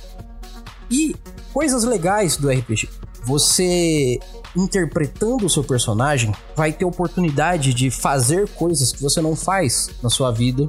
E 0.90 1.14
coisas 1.52 1.84
legais 1.84 2.36
do 2.36 2.50
RPG. 2.50 2.88
Você 3.24 4.18
interpretando 4.56 5.46
o 5.46 5.50
seu 5.50 5.64
personagem 5.64 6.34
vai 6.54 6.72
ter 6.72 6.84
oportunidade 6.84 7.72
de 7.72 7.90
fazer 7.90 8.48
coisas 8.50 8.92
que 8.92 9.02
você 9.02 9.20
não 9.20 9.34
faz 9.34 9.90
na 10.02 10.10
sua 10.10 10.30
vida 10.30 10.68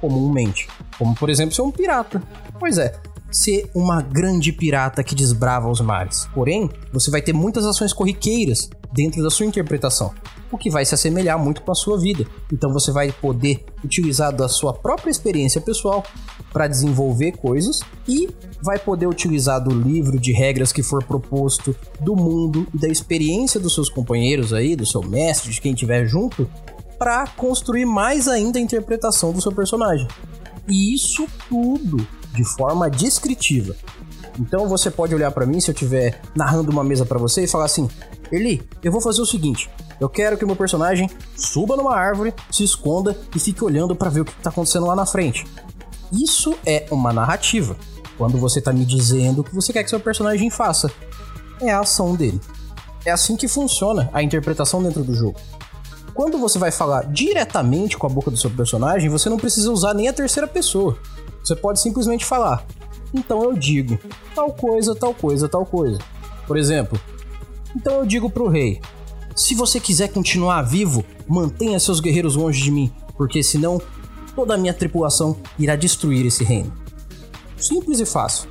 comumente. 0.00 0.68
Como, 0.98 1.14
por 1.14 1.30
exemplo, 1.30 1.54
ser 1.54 1.62
um 1.62 1.70
pirata. 1.70 2.22
Pois 2.60 2.78
é, 2.78 2.94
ser 3.34 3.68
uma 3.74 4.00
grande 4.00 4.52
pirata 4.52 5.02
que 5.02 5.14
desbrava 5.14 5.68
os 5.68 5.80
mares. 5.80 6.28
Porém, 6.32 6.70
você 6.92 7.10
vai 7.10 7.20
ter 7.20 7.32
muitas 7.32 7.66
ações 7.66 7.92
corriqueiras 7.92 8.70
dentro 8.92 9.22
da 9.22 9.28
sua 9.28 9.44
interpretação, 9.44 10.14
o 10.52 10.56
que 10.56 10.70
vai 10.70 10.84
se 10.84 10.94
assemelhar 10.94 11.36
muito 11.36 11.62
com 11.62 11.72
a 11.72 11.74
sua 11.74 11.98
vida. 11.98 12.24
Então 12.52 12.72
você 12.72 12.92
vai 12.92 13.10
poder 13.10 13.64
utilizar 13.84 14.32
da 14.32 14.48
sua 14.48 14.72
própria 14.72 15.10
experiência 15.10 15.60
pessoal 15.60 16.04
para 16.52 16.68
desenvolver 16.68 17.32
coisas 17.32 17.80
e 18.06 18.28
vai 18.62 18.78
poder 18.78 19.08
utilizar 19.08 19.60
do 19.62 19.70
livro 19.70 20.18
de 20.18 20.32
regras 20.32 20.72
que 20.72 20.82
for 20.82 21.02
proposto, 21.02 21.74
do 22.00 22.14
mundo 22.14 22.68
e 22.72 22.78
da 22.78 22.86
experiência 22.86 23.58
dos 23.58 23.74
seus 23.74 23.90
companheiros 23.90 24.52
aí, 24.52 24.76
do 24.76 24.86
seu 24.86 25.02
mestre, 25.02 25.50
de 25.50 25.60
quem 25.60 25.72
estiver 25.72 26.06
junto, 26.06 26.48
para 26.96 27.26
construir 27.26 27.84
mais 27.84 28.28
ainda 28.28 28.60
a 28.60 28.62
interpretação 28.62 29.32
do 29.32 29.42
seu 29.42 29.50
personagem. 29.50 30.06
E 30.68 30.94
isso 30.94 31.26
tudo 31.48 32.06
de 32.34 32.44
forma 32.44 32.90
descritiva. 32.90 33.74
Então 34.38 34.68
você 34.68 34.90
pode 34.90 35.14
olhar 35.14 35.30
para 35.30 35.46
mim 35.46 35.60
se 35.60 35.70
eu 35.70 35.72
estiver 35.72 36.20
narrando 36.34 36.70
uma 36.70 36.82
mesa 36.82 37.06
para 37.06 37.18
você 37.18 37.44
e 37.44 37.48
falar 37.48 37.66
assim: 37.66 37.88
Eli, 38.30 38.62
eu 38.82 38.90
vou 38.90 39.00
fazer 39.00 39.22
o 39.22 39.26
seguinte. 39.26 39.70
Eu 40.00 40.08
quero 40.08 40.36
que 40.36 40.44
o 40.44 40.46
meu 40.46 40.56
personagem 40.56 41.08
suba 41.36 41.76
numa 41.76 41.96
árvore, 41.96 42.34
se 42.50 42.64
esconda 42.64 43.16
e 43.34 43.38
fique 43.38 43.62
olhando 43.62 43.94
para 43.94 44.10
ver 44.10 44.22
o 44.22 44.24
que 44.24 44.32
está 44.32 44.50
acontecendo 44.50 44.86
lá 44.86 44.96
na 44.96 45.06
frente. 45.06 45.46
Isso 46.12 46.54
é 46.66 46.86
uma 46.90 47.12
narrativa. 47.12 47.76
Quando 48.18 48.38
você 48.38 48.58
está 48.58 48.72
me 48.72 48.84
dizendo 48.84 49.40
o 49.40 49.44
que 49.44 49.54
você 49.54 49.72
quer 49.72 49.84
que 49.84 49.90
seu 49.90 50.00
personagem 50.00 50.50
faça, 50.50 50.90
é 51.60 51.70
a 51.70 51.80
ação 51.80 52.14
dele. 52.14 52.40
É 53.04 53.10
assim 53.10 53.36
que 53.36 53.46
funciona 53.46 54.10
a 54.12 54.22
interpretação 54.22 54.82
dentro 54.82 55.04
do 55.04 55.14
jogo. 55.14 55.38
Quando 56.12 56.38
você 56.38 56.58
vai 56.58 56.70
falar 56.70 57.06
diretamente 57.06 57.98
com 57.98 58.06
a 58.06 58.10
boca 58.10 58.30
do 58.30 58.36
seu 58.36 58.50
personagem, 58.50 59.10
você 59.10 59.28
não 59.28 59.36
precisa 59.36 59.70
usar 59.70 59.94
nem 59.94 60.08
a 60.08 60.12
terceira 60.12 60.46
pessoa. 60.46 60.96
Você 61.44 61.54
pode 61.54 61.80
simplesmente 61.80 62.24
falar: 62.24 62.66
então 63.12 63.42
eu 63.44 63.52
digo 63.52 63.98
tal 64.34 64.52
coisa, 64.52 64.94
tal 64.94 65.12
coisa, 65.12 65.48
tal 65.48 65.66
coisa. 65.66 65.98
Por 66.46 66.56
exemplo, 66.56 66.98
então 67.76 67.96
eu 67.96 68.06
digo 68.06 68.30
pro 68.30 68.48
rei: 68.48 68.80
se 69.36 69.54
você 69.54 69.78
quiser 69.78 70.08
continuar 70.08 70.62
vivo, 70.62 71.04
mantenha 71.28 71.78
seus 71.78 72.00
guerreiros 72.00 72.34
longe 72.34 72.62
de 72.62 72.70
mim, 72.70 72.90
porque 73.16 73.42
senão 73.42 73.80
toda 74.34 74.54
a 74.54 74.58
minha 74.58 74.72
tripulação 74.72 75.36
irá 75.58 75.76
destruir 75.76 76.24
esse 76.24 76.42
reino. 76.42 76.72
Simples 77.56 78.00
e 78.00 78.06
fácil. 78.06 78.48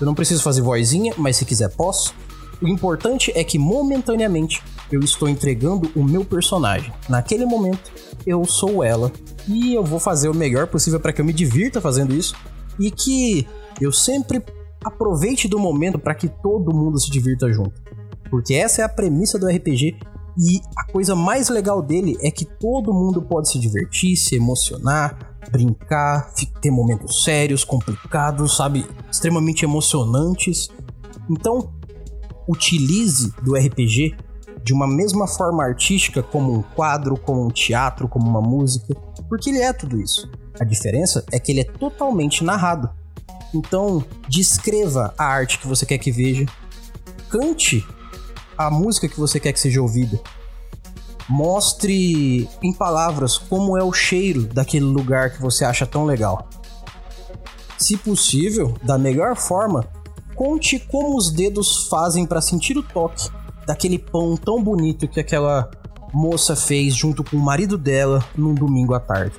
Eu 0.00 0.06
não 0.06 0.14
preciso 0.14 0.42
fazer 0.42 0.62
vozinha, 0.62 1.12
mas 1.18 1.36
se 1.36 1.44
quiser 1.44 1.74
posso. 1.74 2.14
O 2.62 2.68
importante 2.68 3.32
é 3.34 3.42
que 3.42 3.58
momentaneamente 3.58 4.62
eu 4.90 5.00
estou 5.00 5.28
entregando 5.28 5.90
o 5.94 6.02
meu 6.02 6.24
personagem. 6.24 6.92
Naquele 7.08 7.44
momento, 7.44 7.90
eu 8.26 8.44
sou 8.44 8.82
ela 8.82 9.12
e 9.48 9.74
eu 9.74 9.82
vou 9.82 9.98
fazer 9.98 10.28
o 10.28 10.34
melhor 10.34 10.66
possível 10.66 11.00
para 11.00 11.12
que 11.12 11.20
eu 11.20 11.24
me 11.24 11.32
divirta 11.32 11.80
fazendo 11.80 12.14
isso 12.14 12.34
e 12.78 12.90
que 12.90 13.46
eu 13.80 13.90
sempre 13.90 14.44
aproveite 14.84 15.48
do 15.48 15.58
momento 15.58 15.98
para 15.98 16.14
que 16.14 16.28
todo 16.28 16.74
mundo 16.74 17.00
se 17.00 17.10
divirta 17.10 17.50
junto. 17.52 17.82
Porque 18.30 18.54
essa 18.54 18.82
é 18.82 18.84
a 18.84 18.88
premissa 18.88 19.38
do 19.38 19.48
RPG 19.48 19.96
e 20.38 20.60
a 20.76 20.84
coisa 20.92 21.16
mais 21.16 21.48
legal 21.48 21.82
dele 21.82 22.16
é 22.22 22.30
que 22.30 22.44
todo 22.44 22.92
mundo 22.92 23.22
pode 23.22 23.50
se 23.50 23.58
divertir, 23.58 24.16
se 24.16 24.36
emocionar, 24.36 25.36
brincar, 25.50 26.32
ter 26.60 26.70
momentos 26.70 27.24
sérios, 27.24 27.64
complicados, 27.64 28.56
sabe, 28.56 28.86
extremamente 29.10 29.64
emocionantes. 29.64 30.68
Então, 31.28 31.72
utilize 32.46 33.32
do 33.42 33.54
RPG 33.54 34.16
de 34.68 34.74
uma 34.74 34.86
mesma 34.86 35.26
forma 35.26 35.64
artística 35.64 36.22
como 36.22 36.52
um 36.52 36.60
quadro, 36.60 37.16
como 37.16 37.42
um 37.42 37.48
teatro, 37.48 38.06
como 38.06 38.28
uma 38.28 38.42
música, 38.42 38.94
porque 39.26 39.48
ele 39.48 39.62
é 39.62 39.72
tudo 39.72 39.98
isso. 39.98 40.30
A 40.60 40.64
diferença 40.64 41.24
é 41.32 41.40
que 41.40 41.50
ele 41.50 41.60
é 41.60 41.64
totalmente 41.64 42.44
narrado. 42.44 42.90
Então, 43.54 44.04
descreva 44.28 45.14
a 45.16 45.24
arte 45.24 45.58
que 45.58 45.66
você 45.66 45.86
quer 45.86 45.96
que 45.96 46.12
veja, 46.12 46.44
cante 47.30 47.82
a 48.58 48.70
música 48.70 49.08
que 49.08 49.18
você 49.18 49.40
quer 49.40 49.54
que 49.54 49.60
seja 49.60 49.80
ouvida. 49.80 50.20
Mostre 51.26 52.46
em 52.62 52.72
palavras 52.74 53.38
como 53.38 53.78
é 53.78 53.82
o 53.82 53.90
cheiro 53.90 54.42
daquele 54.48 54.84
lugar 54.84 55.30
que 55.30 55.40
você 55.40 55.64
acha 55.64 55.86
tão 55.86 56.04
legal. 56.04 56.46
Se 57.78 57.96
possível, 57.96 58.76
da 58.82 58.98
melhor 58.98 59.34
forma, 59.34 59.88
conte 60.34 60.78
como 60.78 61.16
os 61.16 61.30
dedos 61.30 61.88
fazem 61.88 62.26
para 62.26 62.42
sentir 62.42 62.76
o 62.76 62.82
toque 62.82 63.30
daquele 63.68 63.98
pão 63.98 64.34
tão 64.34 64.62
bonito 64.62 65.06
que 65.06 65.20
aquela 65.20 65.70
moça 66.10 66.56
fez 66.56 66.94
junto 66.94 67.22
com 67.22 67.36
o 67.36 67.40
marido 67.40 67.76
dela 67.76 68.24
num 68.34 68.54
domingo 68.54 68.94
à 68.94 69.00
tarde. 69.00 69.36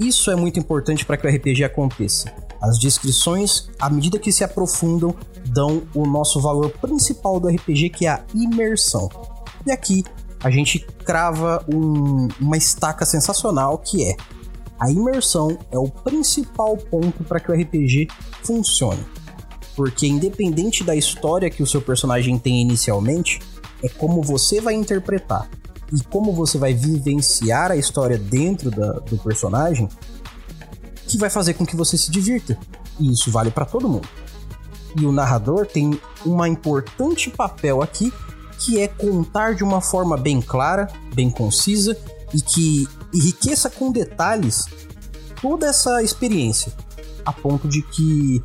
Isso 0.00 0.30
é 0.30 0.34
muito 0.34 0.58
importante 0.58 1.04
para 1.04 1.18
que 1.18 1.26
o 1.26 1.30
RPG 1.30 1.62
aconteça. 1.64 2.32
As 2.58 2.78
descrições, 2.78 3.68
à 3.78 3.90
medida 3.90 4.18
que 4.18 4.32
se 4.32 4.42
aprofundam, 4.42 5.14
dão 5.44 5.82
o 5.94 6.06
nosso 6.06 6.40
valor 6.40 6.70
principal 6.70 7.38
do 7.38 7.48
RPG, 7.48 7.90
que 7.90 8.06
é 8.06 8.10
a 8.10 8.24
imersão. 8.34 9.10
E 9.66 9.70
aqui 9.70 10.04
a 10.42 10.50
gente 10.50 10.78
crava 11.04 11.62
um, 11.70 12.28
uma 12.40 12.56
estaca 12.56 13.04
sensacional 13.04 13.76
que 13.76 14.04
é 14.08 14.16
a 14.78 14.90
imersão 14.90 15.58
é 15.70 15.78
o 15.78 15.90
principal 15.90 16.78
ponto 16.78 17.22
para 17.24 17.38
que 17.38 17.52
o 17.52 17.54
RPG 17.54 18.08
funcione. 18.42 19.04
Porque 19.76 20.06
independente 20.06 20.82
da 20.82 20.96
história 20.96 21.50
que 21.50 21.62
o 21.62 21.66
seu 21.66 21.82
personagem 21.82 22.38
tem 22.38 22.62
inicialmente, 22.62 23.40
é 23.82 23.88
como 23.88 24.22
você 24.22 24.60
vai 24.60 24.74
interpretar 24.74 25.48
e 25.92 26.02
como 26.04 26.32
você 26.32 26.58
vai 26.58 26.72
vivenciar 26.72 27.70
a 27.70 27.76
história 27.76 28.16
dentro 28.16 28.70
da, 28.70 28.92
do 28.92 29.18
personagem 29.18 29.88
que 31.06 31.18
vai 31.18 31.28
fazer 31.28 31.54
com 31.54 31.66
que 31.66 31.74
você 31.74 31.98
se 31.98 32.10
divirta. 32.10 32.56
E 32.98 33.12
isso 33.12 33.30
vale 33.30 33.50
para 33.50 33.64
todo 33.64 33.88
mundo. 33.88 34.08
E 34.96 35.04
o 35.04 35.12
narrador 35.12 35.66
tem 35.66 35.98
um 36.24 36.44
importante 36.46 37.30
papel 37.30 37.82
aqui, 37.82 38.12
que 38.58 38.78
é 38.80 38.86
contar 38.86 39.54
de 39.54 39.64
uma 39.64 39.80
forma 39.80 40.16
bem 40.16 40.40
clara, 40.40 40.88
bem 41.14 41.30
concisa 41.30 41.96
e 42.32 42.40
que 42.40 42.88
enriqueça 43.12 43.68
com 43.70 43.90
detalhes 43.90 44.66
toda 45.40 45.66
essa 45.66 46.02
experiência, 46.02 46.72
a 47.24 47.32
ponto 47.32 47.66
de 47.66 47.82
que 47.82 48.42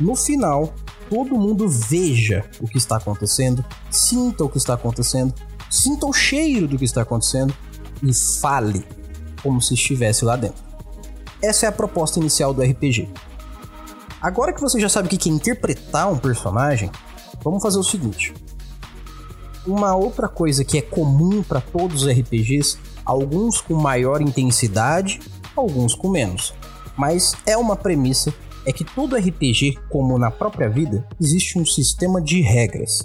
no 0.00 0.14
final 0.14 0.74
todo 1.08 1.38
mundo 1.38 1.68
veja 1.68 2.44
o 2.60 2.66
que 2.66 2.78
está 2.78 2.96
acontecendo, 2.96 3.64
sinta 3.90 4.44
o 4.44 4.48
que 4.48 4.58
está 4.58 4.74
acontecendo, 4.74 5.34
sinta 5.70 6.06
o 6.06 6.12
cheiro 6.12 6.68
do 6.68 6.78
que 6.78 6.84
está 6.84 7.02
acontecendo 7.02 7.54
e 8.02 8.12
fale 8.40 8.84
como 9.42 9.60
se 9.60 9.74
estivesse 9.74 10.24
lá 10.24 10.36
dentro. 10.36 10.62
Essa 11.42 11.66
é 11.66 11.68
a 11.68 11.72
proposta 11.72 12.18
inicial 12.18 12.52
do 12.52 12.62
RPG. 12.62 13.08
Agora 14.20 14.52
que 14.52 14.60
você 14.60 14.80
já 14.80 14.88
sabe 14.88 15.06
o 15.06 15.10
que 15.10 15.28
é 15.28 15.32
interpretar 15.32 16.10
um 16.10 16.18
personagem, 16.18 16.90
vamos 17.42 17.62
fazer 17.62 17.78
o 17.78 17.84
seguinte. 17.84 18.34
Uma 19.66 19.94
outra 19.94 20.28
coisa 20.28 20.64
que 20.64 20.78
é 20.78 20.82
comum 20.82 21.42
para 21.42 21.60
todos 21.60 22.02
os 22.02 22.08
RPGs, 22.12 22.78
alguns 23.04 23.60
com 23.60 23.74
maior 23.74 24.20
intensidade, 24.20 25.20
alguns 25.54 25.94
com 25.94 26.08
menos, 26.08 26.54
mas 26.96 27.34
é 27.46 27.56
uma 27.56 27.76
premissa 27.76 28.34
é 28.68 28.72
que 28.72 28.84
todo 28.84 29.16
RPG, 29.16 29.78
como 29.88 30.18
na 30.18 30.30
própria 30.30 30.68
vida, 30.68 31.08
existe 31.18 31.58
um 31.58 31.64
sistema 31.64 32.20
de 32.20 32.42
regras. 32.42 32.98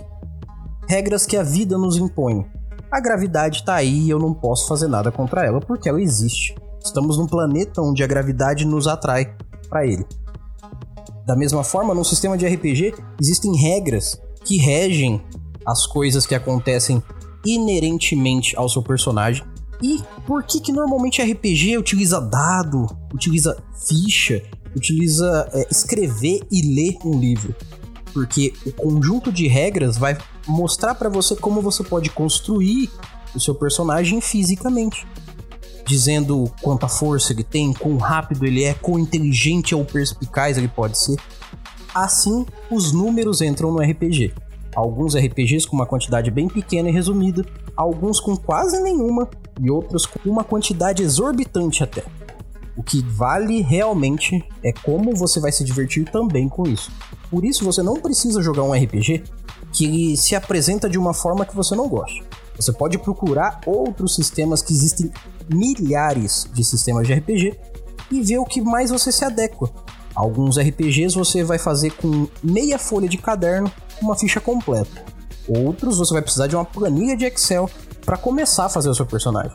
Regras 0.90 1.26
que 1.26 1.38
a 1.38 1.42
vida 1.42 1.78
nos 1.78 1.96
impõe. 1.96 2.46
A 2.92 3.00
gravidade 3.00 3.60
está 3.60 3.76
aí 3.76 4.02
e 4.02 4.10
eu 4.10 4.20
não 4.20 4.34
posso 4.34 4.68
fazer 4.68 4.90
nada 4.90 5.10
contra 5.10 5.46
ela 5.46 5.62
porque 5.62 5.88
ela 5.88 6.02
existe. 6.02 6.54
Estamos 6.84 7.18
num 7.18 7.28
planeta 7.28 7.82
onde 7.82 8.04
a 8.04 8.08
gravidade 8.08 8.66
nos 8.66 8.88
atrai 8.88 9.34
para 9.70 9.88
ele. 9.88 10.06
Da 11.26 11.34
mesma 11.34 11.64
forma, 11.64 11.94
no 11.94 12.04
sistema 12.04 12.38
de 12.38 12.46
RPG 12.46 12.94
existem 13.22 13.56
regras 13.56 14.22
que 14.44 14.58
regem 14.58 15.24
as 15.66 15.88
coisas 15.88 16.26
que 16.26 16.36
acontecem 16.36 17.02
inerentemente 17.46 18.54
ao 18.58 18.68
seu 18.68 18.84
personagem. 18.84 19.46
E 19.82 20.04
por 20.28 20.44
que 20.44 20.60
que 20.60 20.74
normalmente 20.74 21.22
RPG 21.22 21.78
utiliza 21.78 22.20
dado, 22.20 22.86
utiliza 23.14 23.56
ficha 23.88 24.44
utiliza 24.76 25.50
é, 25.54 25.68
escrever 25.70 26.42
e 26.52 26.74
ler 26.74 26.98
um 27.06 27.20
livro. 27.20 27.56
Porque 28.14 28.54
o 28.66 28.72
conjunto 28.72 29.32
de 29.32 29.48
regras 29.48 29.98
vai 29.98 30.18
mostrar 30.48 30.94
para 30.96 31.10
você 31.10 31.36
como 31.36 31.62
você 31.62 31.84
pode 31.84 32.10
construir 32.10 32.90
o 33.36 33.40
seu 33.40 33.56
personagem 33.56 34.22
fisicamente. 34.22 35.06
dizendo 35.86 36.50
quanta 36.62 36.88
força 36.88 37.34
ele 37.34 37.44
tem, 37.44 37.74
quão 37.74 37.98
rápido 37.98 38.46
ele 38.46 38.64
é, 38.64 38.74
quão 38.74 38.98
inteligente 38.98 39.76
ou 39.76 39.84
perspicaz 39.84 40.58
ele 40.58 40.70
pode 40.70 40.98
ser. 40.98 41.18
Assim, 41.94 42.46
os 42.72 42.94
números 42.94 43.42
entram 43.42 43.70
no 43.70 43.80
RPG. 43.80 44.34
Alguns 44.74 45.14
RPGs 45.14 45.68
com 45.68 45.76
uma 45.76 45.86
quantidade 45.86 46.32
bem 46.32 46.48
pequena 46.48 46.90
e 46.90 46.92
resumida, 46.92 47.46
alguns 47.76 48.20
com 48.20 48.36
quase 48.36 48.82
nenhuma 48.82 49.30
e 49.62 49.70
outros 49.70 50.06
com 50.06 50.30
uma 50.30 50.44
quantidade 50.44 51.04
exorbitante 51.04 51.84
até. 51.84 52.04
O 52.76 52.82
que 52.84 53.04
vale 53.04 53.62
realmente 53.62 54.44
é 54.64 54.72
como 54.72 55.16
você 55.16 55.40
vai 55.40 55.52
se 55.52 55.64
divertir 55.64 56.10
também 56.10 56.50
com 56.50 56.68
isso. 56.68 56.92
Por 57.30 57.46
isso 57.46 57.64
você 57.64 57.84
não 57.84 57.96
precisa 57.96 58.42
jogar 58.42 58.64
um 58.64 58.74
RPG 58.74 59.24
que 59.72 60.18
se 60.18 60.36
apresenta 60.36 60.90
de 60.90 60.98
uma 60.98 61.14
forma 61.14 61.46
que 61.46 61.56
você 61.56 61.76
não 61.76 61.88
gosta. 61.88 62.24
Você 62.56 62.72
pode 62.72 62.98
procurar 62.98 63.62
outros 63.66 64.16
sistemas 64.16 64.62
que 64.62 64.74
existem 64.74 65.12
milhares 65.50 66.48
de 66.54 66.64
sistemas 66.64 67.08
de 67.08 67.14
RPG 67.14 67.60
e 68.12 68.22
ver 68.22 68.38
o 68.38 68.46
que 68.46 68.62
mais 68.62 68.92
você 68.92 69.12
se 69.12 69.26
adequa. 69.26 69.70
Alguns 70.16 70.60
RPGs 70.60 71.16
você 71.16 71.44
vai 71.44 71.58
fazer 71.58 71.92
com 71.92 72.28
meia 72.44 72.78
folha 72.78 73.10
de 73.10 73.18
caderno, 73.18 73.72
uma 74.02 74.16
ficha 74.16 74.40
completa. 74.40 75.04
Outros 75.48 75.98
você 75.98 76.14
vai 76.14 76.22
precisar 76.22 76.48
de 76.48 76.56
uma 76.56 76.66
planilha 76.66 77.18
de 77.18 77.26
Excel 77.26 77.70
para 78.06 78.18
começar 78.18 78.66
a 78.66 78.70
fazer 78.70 78.90
o 78.90 78.96
seu 78.96 79.06
personagem. 79.06 79.54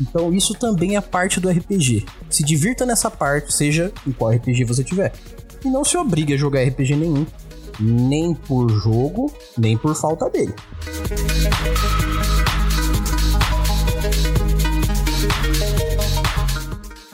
Então 0.00 0.32
isso 0.32 0.54
também 0.54 0.96
é 0.96 1.00
parte 1.00 1.40
do 1.40 1.48
RPG. 1.48 2.06
Se 2.28 2.42
divirta 2.42 2.84
nessa 2.84 3.10
parte, 3.10 3.52
seja 3.52 3.92
em 4.06 4.12
qual 4.12 4.32
RPG 4.32 4.64
você 4.64 4.82
tiver. 4.82 5.12
E 5.64 5.68
não 5.68 5.84
se 5.84 5.96
obrigue 5.96 6.34
a 6.34 6.36
jogar 6.36 6.62
RPG 6.62 6.96
nenhum, 6.96 7.26
nem 7.80 8.34
por 8.34 8.68
jogo, 8.68 9.32
nem 9.56 9.76
por 9.76 9.94
falta 9.94 10.28
dele. 10.28 10.54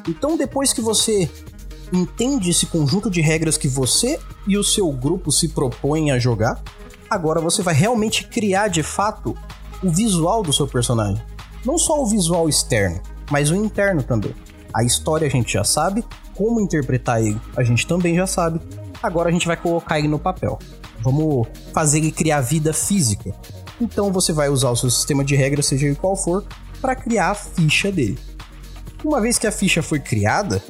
Então, 0.08 0.36
depois 0.36 0.72
que 0.72 0.80
você 0.80 1.30
entende 1.92 2.50
esse 2.50 2.66
conjunto 2.66 3.08
de 3.08 3.20
regras 3.20 3.56
que 3.56 3.68
você 3.68 4.18
e 4.46 4.56
o 4.58 4.64
seu 4.64 4.90
grupo 4.90 5.30
se 5.30 5.48
propõem 5.48 6.10
a 6.10 6.18
jogar, 6.18 6.60
agora 7.08 7.40
você 7.40 7.62
vai 7.62 7.74
realmente 7.74 8.26
criar 8.26 8.68
de 8.68 8.82
fato 8.82 9.36
o 9.82 9.90
visual 9.90 10.42
do 10.42 10.52
seu 10.52 10.66
personagem. 10.66 11.22
Não 11.64 11.78
só 11.78 12.02
o 12.02 12.06
visual 12.06 12.48
externo, 12.48 13.00
mas 13.30 13.50
o 13.50 13.54
interno 13.54 14.02
também. 14.02 14.34
A 14.74 14.84
história 14.84 15.26
a 15.26 15.30
gente 15.30 15.52
já 15.52 15.64
sabe, 15.64 16.04
como 16.34 16.60
interpretar 16.60 17.22
ele 17.22 17.40
a 17.56 17.62
gente 17.62 17.86
também 17.86 18.14
já 18.14 18.26
sabe. 18.26 18.60
Agora 19.02 19.28
a 19.28 19.32
gente 19.32 19.46
vai 19.46 19.56
colocar 19.56 19.98
ele 19.98 20.08
no 20.08 20.18
papel. 20.18 20.58
Vamos 21.00 21.46
fazer 21.72 21.98
ele 21.98 22.12
criar 22.12 22.40
vida 22.40 22.72
física. 22.72 23.34
Então 23.80 24.12
você 24.12 24.32
vai 24.32 24.48
usar 24.48 24.70
o 24.70 24.76
seu 24.76 24.90
sistema 24.90 25.24
de 25.24 25.34
regras, 25.34 25.66
seja 25.66 25.86
ele 25.86 25.96
qual 25.96 26.14
for, 26.14 26.44
para 26.80 26.94
criar 26.94 27.30
a 27.30 27.34
ficha 27.34 27.90
dele. 27.90 28.18
Uma 29.02 29.20
vez 29.20 29.38
que 29.38 29.46
a 29.46 29.52
ficha 29.52 29.82
foi 29.82 29.98
criada, 29.98 30.62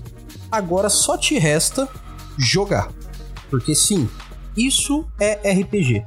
agora 0.50 0.88
só 0.88 1.16
te 1.16 1.36
resta 1.38 1.88
jogar. 2.38 2.90
Porque 3.48 3.74
sim, 3.74 4.08
isso 4.56 5.04
é 5.18 5.50
RPG. 5.60 6.04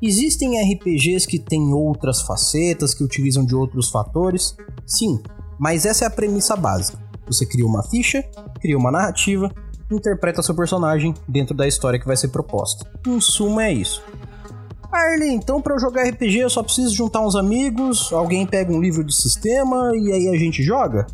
Existem 0.00 0.60
RPGs 0.60 1.26
que 1.26 1.38
têm 1.38 1.72
outras 1.72 2.22
facetas, 2.22 2.94
que 2.94 3.02
utilizam 3.02 3.44
de 3.44 3.54
outros 3.54 3.90
fatores? 3.90 4.56
Sim, 4.86 5.20
mas 5.58 5.84
essa 5.84 6.04
é 6.04 6.08
a 6.08 6.10
premissa 6.10 6.54
básica. 6.54 6.98
Você 7.26 7.44
cria 7.44 7.66
uma 7.66 7.82
ficha, 7.82 8.22
cria 8.60 8.78
uma 8.78 8.92
narrativa, 8.92 9.52
interpreta 9.90 10.42
seu 10.42 10.54
personagem 10.54 11.14
dentro 11.26 11.54
da 11.54 11.66
história 11.66 11.98
que 11.98 12.06
vai 12.06 12.16
ser 12.16 12.28
proposta. 12.28 12.88
Em 13.06 13.20
suma, 13.20 13.64
é 13.64 13.72
isso. 13.72 14.02
Arley, 14.90 15.34
então 15.34 15.60
para 15.60 15.74
eu 15.74 15.80
jogar 15.80 16.08
RPG 16.08 16.38
eu 16.38 16.50
só 16.50 16.62
preciso 16.62 16.94
juntar 16.94 17.20
uns 17.20 17.36
amigos, 17.36 18.10
alguém 18.12 18.46
pega 18.46 18.72
um 18.72 18.80
livro 18.80 19.04
de 19.04 19.14
sistema 19.14 19.92
e 19.94 20.12
aí 20.12 20.28
a 20.28 20.38
gente 20.38 20.62
joga? 20.62 21.06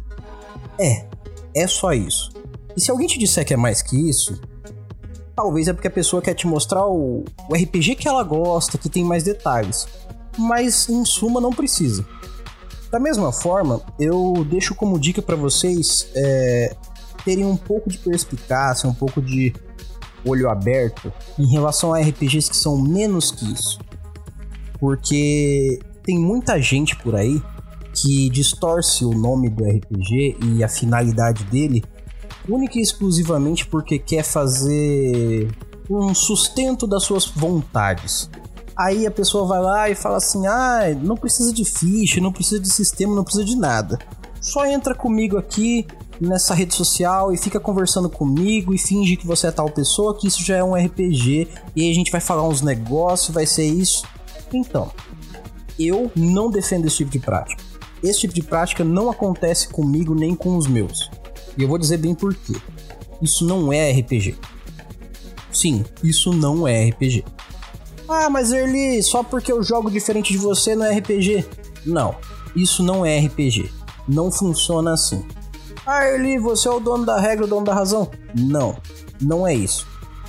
É, 0.79 1.07
é 1.55 1.67
só 1.67 1.93
isso. 1.93 2.31
E 2.77 2.81
se 2.81 2.91
alguém 2.91 3.07
te 3.07 3.19
disser 3.19 3.45
que 3.45 3.55
é 3.55 3.57
mais 3.57 3.83
que 3.83 3.97
isso, 4.09 4.41
talvez 5.35 5.69
é 5.69 5.73
porque 5.73 5.89
a 5.89 5.91
pessoa 5.91 6.23
quer 6.23 6.35
te 6.35 6.47
mostrar 6.47 6.87
o, 6.87 7.25
o 7.49 7.55
RPG 7.55 7.97
que 7.97 8.09
ela 8.09 8.23
gosta, 8.23 8.79
que 8.79 8.89
tem 8.89 9.05
mais 9.05 9.23
detalhes. 9.23 9.87
Mas 10.39 10.89
em 10.89 11.05
suma 11.05 11.41
não 11.41 11.51
precisa. 11.51 12.05
Da 12.91 13.01
mesma 13.01 13.33
forma, 13.33 13.81
eu 13.99 14.47
deixo 14.49 14.75
como 14.75 14.99
dica 14.99 15.21
para 15.21 15.37
vocês 15.37 16.09
é, 16.15 16.77
terem 17.25 17.45
um 17.45 17.57
pouco 17.57 17.91
de 17.91 17.99
perspicácia, 17.99 18.89
um 18.89 18.95
pouco 18.95 19.21
de 19.21 19.53
olho 20.25 20.49
aberto 20.49 21.13
em 21.39 21.47
relação 21.47 21.93
a 21.93 22.01
RPGs 22.01 22.49
que 22.49 22.57
são 22.57 22.81
menos 22.81 23.31
que 23.31 23.53
isso. 23.53 23.79
Porque 24.79 25.81
tem 26.03 26.19
muita 26.19 26.61
gente 26.61 26.97
por 26.97 27.15
aí 27.15 27.43
que 27.95 28.29
distorce 28.31 29.05
o 29.05 29.13
nome 29.13 29.49
do 29.49 29.65
RPG 29.65 30.37
e 30.43 30.65
a 30.65 30.69
finalidade 30.69 31.45
dele 31.45 31.83
única 32.49 32.79
e 32.79 32.83
exclusivamente 32.83 33.67
porque 33.67 33.99
quer 33.99 34.23
fazer 34.23 35.51
um 35.89 36.15
sustento 36.15 36.87
das 36.87 37.03
suas 37.03 37.27
vontades. 37.27 38.31
Aí 38.77 39.07
a 39.07 39.11
pessoa 39.11 39.47
vai 39.47 39.61
lá 39.61 39.91
e 39.91 39.95
fala 39.95 40.17
assim: 40.17 40.47
ah, 40.47 40.81
não 41.01 41.17
precisa 41.17 41.53
de 41.53 41.65
ficha, 41.65 42.21
não 42.21 42.33
precisa 42.33 42.61
de 42.61 42.69
sistema, 42.69 43.15
não 43.15 43.25
precisa 43.25 43.45
de 43.45 43.57
nada. 43.57 43.99
Só 44.41 44.67
entra 44.67 44.95
comigo 44.95 45.39
aqui 45.39 45.87
nessa 46.21 46.55
rede 46.55 46.75
social 46.75 47.33
e 47.33 47.37
fica 47.37 47.59
conversando 47.59 48.09
comigo 48.09 48.75
e 48.75 48.79
finge 48.79 49.17
que 49.17 49.27
você 49.27 49.47
é 49.47 49.51
tal 49.51 49.71
pessoa, 49.71 50.17
que 50.17 50.27
isso 50.27 50.45
já 50.45 50.57
é 50.57 50.65
um 50.65 50.75
RPG 50.75 51.49
e 51.75 51.83
aí 51.83 51.91
a 51.91 51.95
gente 51.95 52.11
vai 52.11 52.21
falar 52.21 52.47
uns 52.47 52.61
negócios, 52.61 53.35
vai 53.35 53.47
ser 53.47 53.65
isso. 53.65 54.05
Então, 54.53 54.91
eu 55.79 56.11
não 56.15 56.51
defendo 56.51 56.87
esse 56.87 56.99
tipo 56.99 57.11
de 57.11 57.19
prática. 57.19 57.63
Esse 58.03 58.21
tipo 58.21 58.35
de 58.35 58.43
prática 58.43 58.85
não 58.85 59.11
acontece 59.11 59.69
comigo 59.69 60.15
nem 60.15 60.35
com 60.35 60.57
os 60.57 60.67
meus. 60.67 61.11
E 61.57 61.63
eu 61.63 61.69
vou 61.69 61.79
dizer 61.79 61.99
bem 61.99 62.15
por 62.15 62.35
quê. 62.35 62.55
Isso 63.23 63.47
não 63.47 63.73
é 63.73 63.93
RPG. 63.93 64.37
Sim, 65.53 65.85
isso 66.03 66.33
não 66.33 66.67
é 66.67 66.89
RPG. 66.89 67.25
Ah, 68.09 68.29
mas 68.29 68.53
Erli, 68.53 69.03
só 69.03 69.23
porque 69.23 69.51
eu 69.51 69.63
jogo 69.63 69.91
diferente 69.91 70.33
de 70.33 70.39
você 70.39 70.75
não 70.75 70.85
é 70.85 70.99
RPG? 70.99 71.45
Não, 71.87 72.15
isso 72.55 72.83
não 72.83 73.07
é 73.07 73.19
RPG. 73.19 73.71
Não 74.07 74.31
funciona 74.31 74.93
assim. 74.93 75.25
Ah, 75.87 76.07
Erli, 76.07 76.39
você 76.39 76.69
é 76.69 76.71
o 76.71 76.81
dono 76.81 77.07
da 77.07 77.19
regra, 77.19 77.45
o 77.45 77.49
dono 77.49 77.65
da 77.65 77.75
razão? 77.75 78.11
Não, 78.35 78.77
não 79.21 79.47
é 79.47 79.55
isso. 79.55 79.87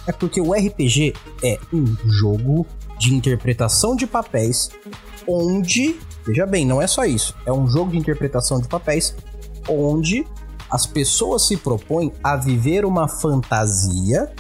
É 0.08 0.12
porque 0.12 0.40
o 0.40 0.54
RPG 0.54 1.14
é 1.44 1.60
um 1.74 1.86
jogo 2.06 2.66
de 3.00 3.14
interpretação 3.14 3.96
de 3.96 4.06
papéis 4.06 4.70
onde, 5.28 5.98
veja 6.26 6.46
bem, 6.46 6.66
não 6.66 6.82
é 6.82 6.88
só 6.88 7.04
isso, 7.04 7.36
é 7.46 7.52
um 7.52 7.68
jogo 7.68 7.92
de 7.92 7.98
interpretação 7.98 8.60
de 8.62 8.68
papéis 8.68 9.16
onde 9.68 10.26
as 10.70 10.86
pessoas 10.86 11.48
se 11.48 11.58
propõem 11.58 12.12
a 12.24 12.36
viver 12.36 12.86
uma 12.86 13.08
fantasia 13.08 14.32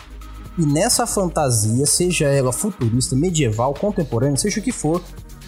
e 0.57 0.65
nessa 0.65 1.05
fantasia, 1.05 1.85
seja 1.85 2.27
ela 2.27 2.53
futurista, 2.53 3.15
medieval, 3.15 3.73
contemporânea, 3.73 4.37
seja 4.37 4.59
o 4.59 4.63
que 4.63 4.71
for, 4.71 5.01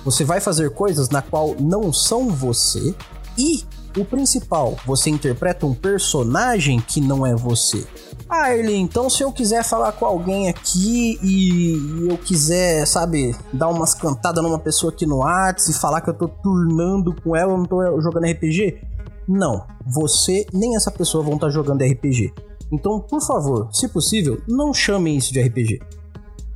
você 0.03 0.23
vai 0.23 0.41
fazer 0.41 0.71
coisas 0.71 1.09
na 1.09 1.21
qual 1.21 1.55
não 1.59 1.93
são 1.93 2.29
você 2.29 2.93
e 3.37 3.63
o 3.97 4.05
principal, 4.05 4.77
você 4.85 5.09
interpreta 5.09 5.65
um 5.65 5.73
personagem 5.73 6.79
que 6.79 7.01
não 7.01 7.25
é 7.25 7.35
você. 7.35 7.85
Ah, 8.29 8.53
Erly, 8.53 8.75
então 8.75 9.09
se 9.09 9.23
eu 9.23 9.31
quiser 9.31 9.63
falar 9.63 9.93
com 9.93 10.05
alguém 10.05 10.49
aqui 10.49 11.17
e 11.23 12.07
eu 12.09 12.17
quiser, 12.17 12.85
sabe, 12.85 13.33
dar 13.53 13.69
umas 13.69 13.93
cantadas 13.93 14.43
numa 14.43 14.59
pessoa 14.59 14.91
aqui 14.91 15.05
no 15.05 15.23
Arts 15.23 15.69
e 15.69 15.73
falar 15.73 16.01
que 16.01 16.09
eu 16.09 16.13
tô 16.13 16.27
turnando 16.27 17.15
com 17.23 17.35
ela, 17.35 17.53
eu 17.53 17.57
não 17.57 17.65
tô 17.65 18.01
jogando 18.01 18.29
RPG? 18.29 18.81
Não, 19.27 19.65
você 19.85 20.45
nem 20.53 20.75
essa 20.75 20.91
pessoa 20.91 21.23
vão 21.23 21.35
estar 21.35 21.47
tá 21.47 21.53
jogando 21.53 21.83
RPG. 21.83 22.33
Então, 22.71 22.99
por 22.99 23.21
favor, 23.21 23.69
se 23.73 23.87
possível, 23.89 24.41
não 24.47 24.73
chamem 24.73 25.17
isso 25.17 25.33
de 25.33 25.41
RPG. 25.41 25.79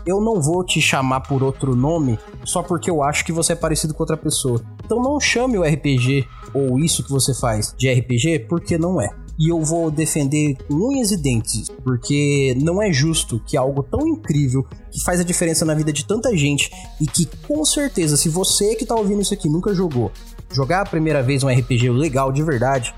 Eu 0.06 0.20
não 0.20 0.42
vou 0.42 0.64
te 0.66 0.82
chamar 0.82 1.22
por 1.22 1.44
outro 1.44 1.76
nome 1.76 2.18
só 2.44 2.64
porque 2.64 2.90
eu 2.90 3.04
acho 3.04 3.24
que 3.24 3.32
você 3.32 3.54
é 3.54 3.56
parecido 3.56 3.94
com 3.94 4.02
outra 4.02 4.18
pessoa. 4.18 4.62
Então 4.84 5.02
não 5.02 5.20
chame 5.20 5.58
o 5.58 5.64
RPG 5.64 6.26
ou 6.54 6.80
isso 6.80 7.04
que 7.04 7.12
você 7.12 7.34
faz 7.36 7.74
de 7.78 7.92
RPG 7.92 8.48
porque 8.50 8.78
não 8.78 9.00
é. 9.00 9.10
E 9.40 9.50
eu 9.50 9.62
vou 9.64 9.90
defender 9.90 10.56
com 10.68 10.74
unhas 10.74 11.12
e 11.12 11.18
dentes, 11.18 11.70
porque 11.84 12.56
não 12.62 12.82
é 12.82 12.92
justo 12.92 13.42
que 13.46 13.58
algo 13.58 13.82
tão 13.82 14.08
incrível, 14.08 14.66
que 14.92 15.04
faz 15.04 15.20
a 15.20 15.24
diferença 15.24 15.66
na 15.66 15.74
vida 15.74 15.92
de 15.92 16.06
tanta 16.06 16.36
gente 16.36 16.70
e 17.00 17.08
que 17.08 17.28
com 17.48 17.64
certeza, 17.64 18.18
se 18.18 18.30
você 18.30 18.76
que 18.76 18.86
tá 18.86 18.96
ouvindo 18.96 19.22
isso 19.22 19.34
aqui 19.34 19.50
nunca 19.50 19.74
jogou, 19.74 20.12
jogar 20.54 20.82
a 20.82 20.86
primeira 20.86 21.22
vez 21.22 21.44
um 21.44 21.50
RPG 21.50 21.90
legal 21.90 22.32
de 22.32 22.44
verdade, 22.44 22.94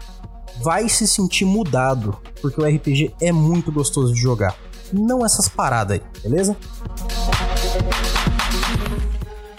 vai 0.62 0.88
se 0.90 1.08
sentir 1.08 1.46
mudado, 1.46 2.18
porque 2.42 2.62
o 2.62 2.66
RPG 2.66 3.14
é 3.22 3.32
muito 3.32 3.72
gostoso 3.72 4.14
de 4.14 4.20
jogar. 4.20 4.56
Não 4.92 5.26
essas 5.26 5.48
paradas 5.48 6.00
aí, 6.00 6.22
beleza? 6.22 6.56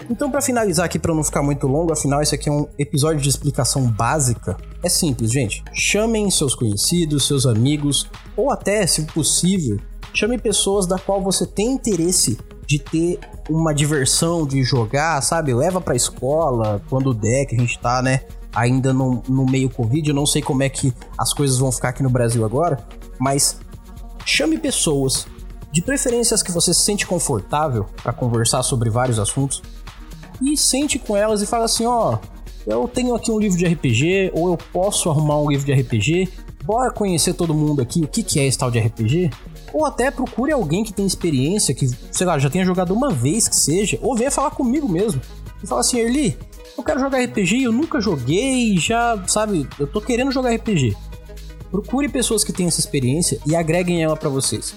Então, 0.09 0.29
para 0.29 0.41
finalizar 0.41 0.85
aqui, 0.85 0.99
para 0.99 1.13
não 1.13 1.23
ficar 1.23 1.41
muito 1.41 1.65
longo, 1.67 1.91
afinal, 1.91 2.21
esse 2.21 2.35
aqui 2.35 2.47
é 2.47 2.51
um 2.51 2.67
episódio 2.77 3.21
de 3.21 3.27
explicação 3.27 3.89
básica. 3.89 4.55
É 4.83 4.89
simples, 4.89 5.31
gente. 5.31 5.63
Chamem 5.73 6.29
seus 6.29 6.53
conhecidos, 6.53 7.25
seus 7.27 7.45
amigos, 7.45 8.09
ou 8.37 8.51
até, 8.51 8.85
se 8.85 9.03
possível, 9.03 9.79
chame 10.13 10.37
pessoas 10.37 10.85
da 10.85 10.99
qual 10.99 11.21
você 11.21 11.45
tem 11.45 11.73
interesse 11.73 12.37
de 12.67 12.79
ter 12.79 13.19
uma 13.49 13.73
diversão, 13.73 14.45
de 14.45 14.63
jogar, 14.63 15.21
sabe? 15.21 15.53
Leva 15.53 15.79
pra 15.79 15.95
escola, 15.95 16.81
quando 16.89 17.13
der, 17.13 17.45
que 17.45 17.55
a 17.55 17.59
gente 17.59 17.77
tá, 17.79 18.01
né? 18.01 18.21
ainda 18.55 18.93
no, 18.93 19.21
no 19.27 19.45
meio 19.45 19.69
Covid. 19.69 20.07
Eu 20.07 20.15
não 20.15 20.25
sei 20.25 20.41
como 20.41 20.63
é 20.63 20.69
que 20.69 20.93
as 21.17 21.33
coisas 21.33 21.57
vão 21.57 21.71
ficar 21.71 21.89
aqui 21.89 22.01
no 22.01 22.09
Brasil 22.09 22.45
agora, 22.45 22.79
mas 23.19 23.59
chame 24.25 24.57
pessoas, 24.57 25.27
de 25.71 25.81
preferências 25.81 26.41
que 26.41 26.51
você 26.51 26.73
se 26.73 26.81
sente 26.81 27.05
confortável 27.05 27.85
para 28.01 28.13
conversar 28.13 28.63
sobre 28.63 28.89
vários 28.89 29.19
assuntos, 29.19 29.61
e 30.41 30.57
sente 30.57 30.97
com 30.97 31.17
elas 31.17 31.41
e 31.41 31.45
fala 31.45 31.65
assim: 31.65 31.85
ó, 31.85 32.17
eu 32.65 32.87
tenho 32.87 33.13
aqui 33.13 33.29
um 33.29 33.37
livro 33.37 33.57
de 33.57 33.65
RPG, 33.65 34.31
ou 34.33 34.49
eu 34.49 34.57
posso 34.57 35.09
arrumar 35.09 35.37
um 35.37 35.49
livro 35.49 35.65
de 35.65 35.73
RPG, 35.73 36.29
bora 36.63 36.91
conhecer 36.91 37.33
todo 37.33 37.53
mundo 37.53 37.81
aqui 37.81 38.01
o 38.01 38.07
que, 38.07 38.23
que 38.23 38.39
é 38.39 38.45
esse 38.45 38.57
tal 38.57 38.71
de 38.71 38.79
RPG. 38.79 39.29
Ou 39.73 39.85
até 39.85 40.09
procure 40.09 40.51
alguém 40.51 40.83
que 40.83 40.93
tem 40.93 41.05
experiência, 41.05 41.73
que, 41.73 41.87
sei 42.11 42.25
lá, 42.25 42.39
já 42.39 42.49
tenha 42.49 42.65
jogado 42.65 42.93
uma 42.93 43.09
vez 43.09 43.47
que 43.47 43.55
seja, 43.55 43.99
ou 44.01 44.15
venha 44.15 44.31
falar 44.31 44.51
comigo 44.51 44.87
mesmo. 44.87 45.21
E 45.61 45.67
fala 45.67 45.81
assim, 45.81 45.99
Erli, 45.99 46.37
eu 46.77 46.83
quero 46.83 46.99
jogar 46.99 47.23
RPG, 47.23 47.63
eu 47.63 47.71
nunca 47.71 47.99
joguei, 47.99 48.77
já, 48.77 49.21
sabe, 49.27 49.67
eu 49.79 49.87
tô 49.87 50.01
querendo 50.01 50.31
jogar 50.31 50.53
RPG. 50.53 50.95
Procure 51.71 52.07
pessoas 52.09 52.43
que 52.43 52.53
têm 52.53 52.67
essa 52.67 52.79
experiência 52.79 53.39
e 53.45 53.55
agreguem 53.55 54.03
ela 54.03 54.15
para 54.15 54.29
vocês. 54.29 54.75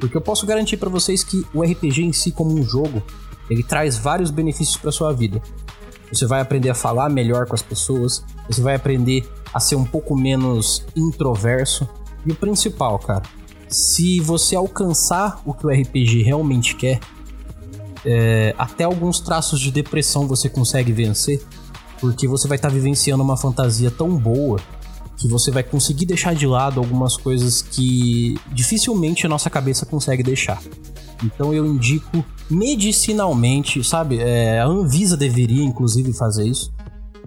Porque 0.00 0.16
eu 0.16 0.20
posso 0.20 0.46
garantir 0.46 0.76
para 0.76 0.88
vocês 0.88 1.24
que 1.24 1.44
o 1.54 1.62
RPG 1.62 2.04
em 2.04 2.12
si 2.12 2.30
como 2.30 2.52
um 2.52 2.62
jogo, 2.62 3.02
ele 3.50 3.62
traz 3.62 3.96
vários 3.96 4.30
benefícios 4.30 4.76
para 4.76 4.92
sua 4.92 5.12
vida. 5.12 5.42
Você 6.12 6.26
vai 6.26 6.40
aprender 6.40 6.70
a 6.70 6.74
falar 6.74 7.08
melhor 7.08 7.46
com 7.46 7.54
as 7.54 7.62
pessoas, 7.62 8.24
você 8.48 8.60
vai 8.60 8.74
aprender 8.74 9.28
a 9.52 9.60
ser 9.60 9.76
um 9.76 9.84
pouco 9.84 10.16
menos 10.16 10.84
introverso. 10.96 11.88
E 12.24 12.32
o 12.32 12.34
principal, 12.34 12.98
cara, 12.98 13.22
se 13.68 14.20
você 14.20 14.56
alcançar 14.56 15.40
o 15.44 15.52
que 15.52 15.66
o 15.66 15.70
RPG 15.70 16.22
realmente 16.22 16.74
quer, 16.74 17.00
é, 18.04 18.54
até 18.58 18.84
alguns 18.84 19.20
traços 19.20 19.60
de 19.60 19.70
depressão 19.70 20.26
você 20.26 20.48
consegue 20.48 20.92
vencer, 20.92 21.44
porque 22.00 22.26
você 22.26 22.48
vai 22.48 22.56
estar 22.56 22.68
tá 22.68 22.74
vivenciando 22.74 23.22
uma 23.22 23.36
fantasia 23.36 23.90
tão 23.90 24.16
boa 24.16 24.58
que 25.16 25.26
você 25.26 25.50
vai 25.50 25.64
conseguir 25.64 26.06
deixar 26.06 26.34
de 26.34 26.46
lado 26.46 26.78
algumas 26.78 27.16
coisas 27.16 27.60
que 27.60 28.38
dificilmente 28.52 29.26
a 29.26 29.28
nossa 29.28 29.50
cabeça 29.50 29.84
consegue 29.84 30.22
deixar. 30.22 30.62
Então 31.24 31.52
eu 31.52 31.66
indico 31.66 32.24
medicinalmente, 32.48 33.82
sabe? 33.82 34.18
É, 34.20 34.60
a 34.60 34.66
Anvisa 34.66 35.16
deveria, 35.16 35.64
inclusive, 35.64 36.12
fazer 36.12 36.46
isso. 36.46 36.72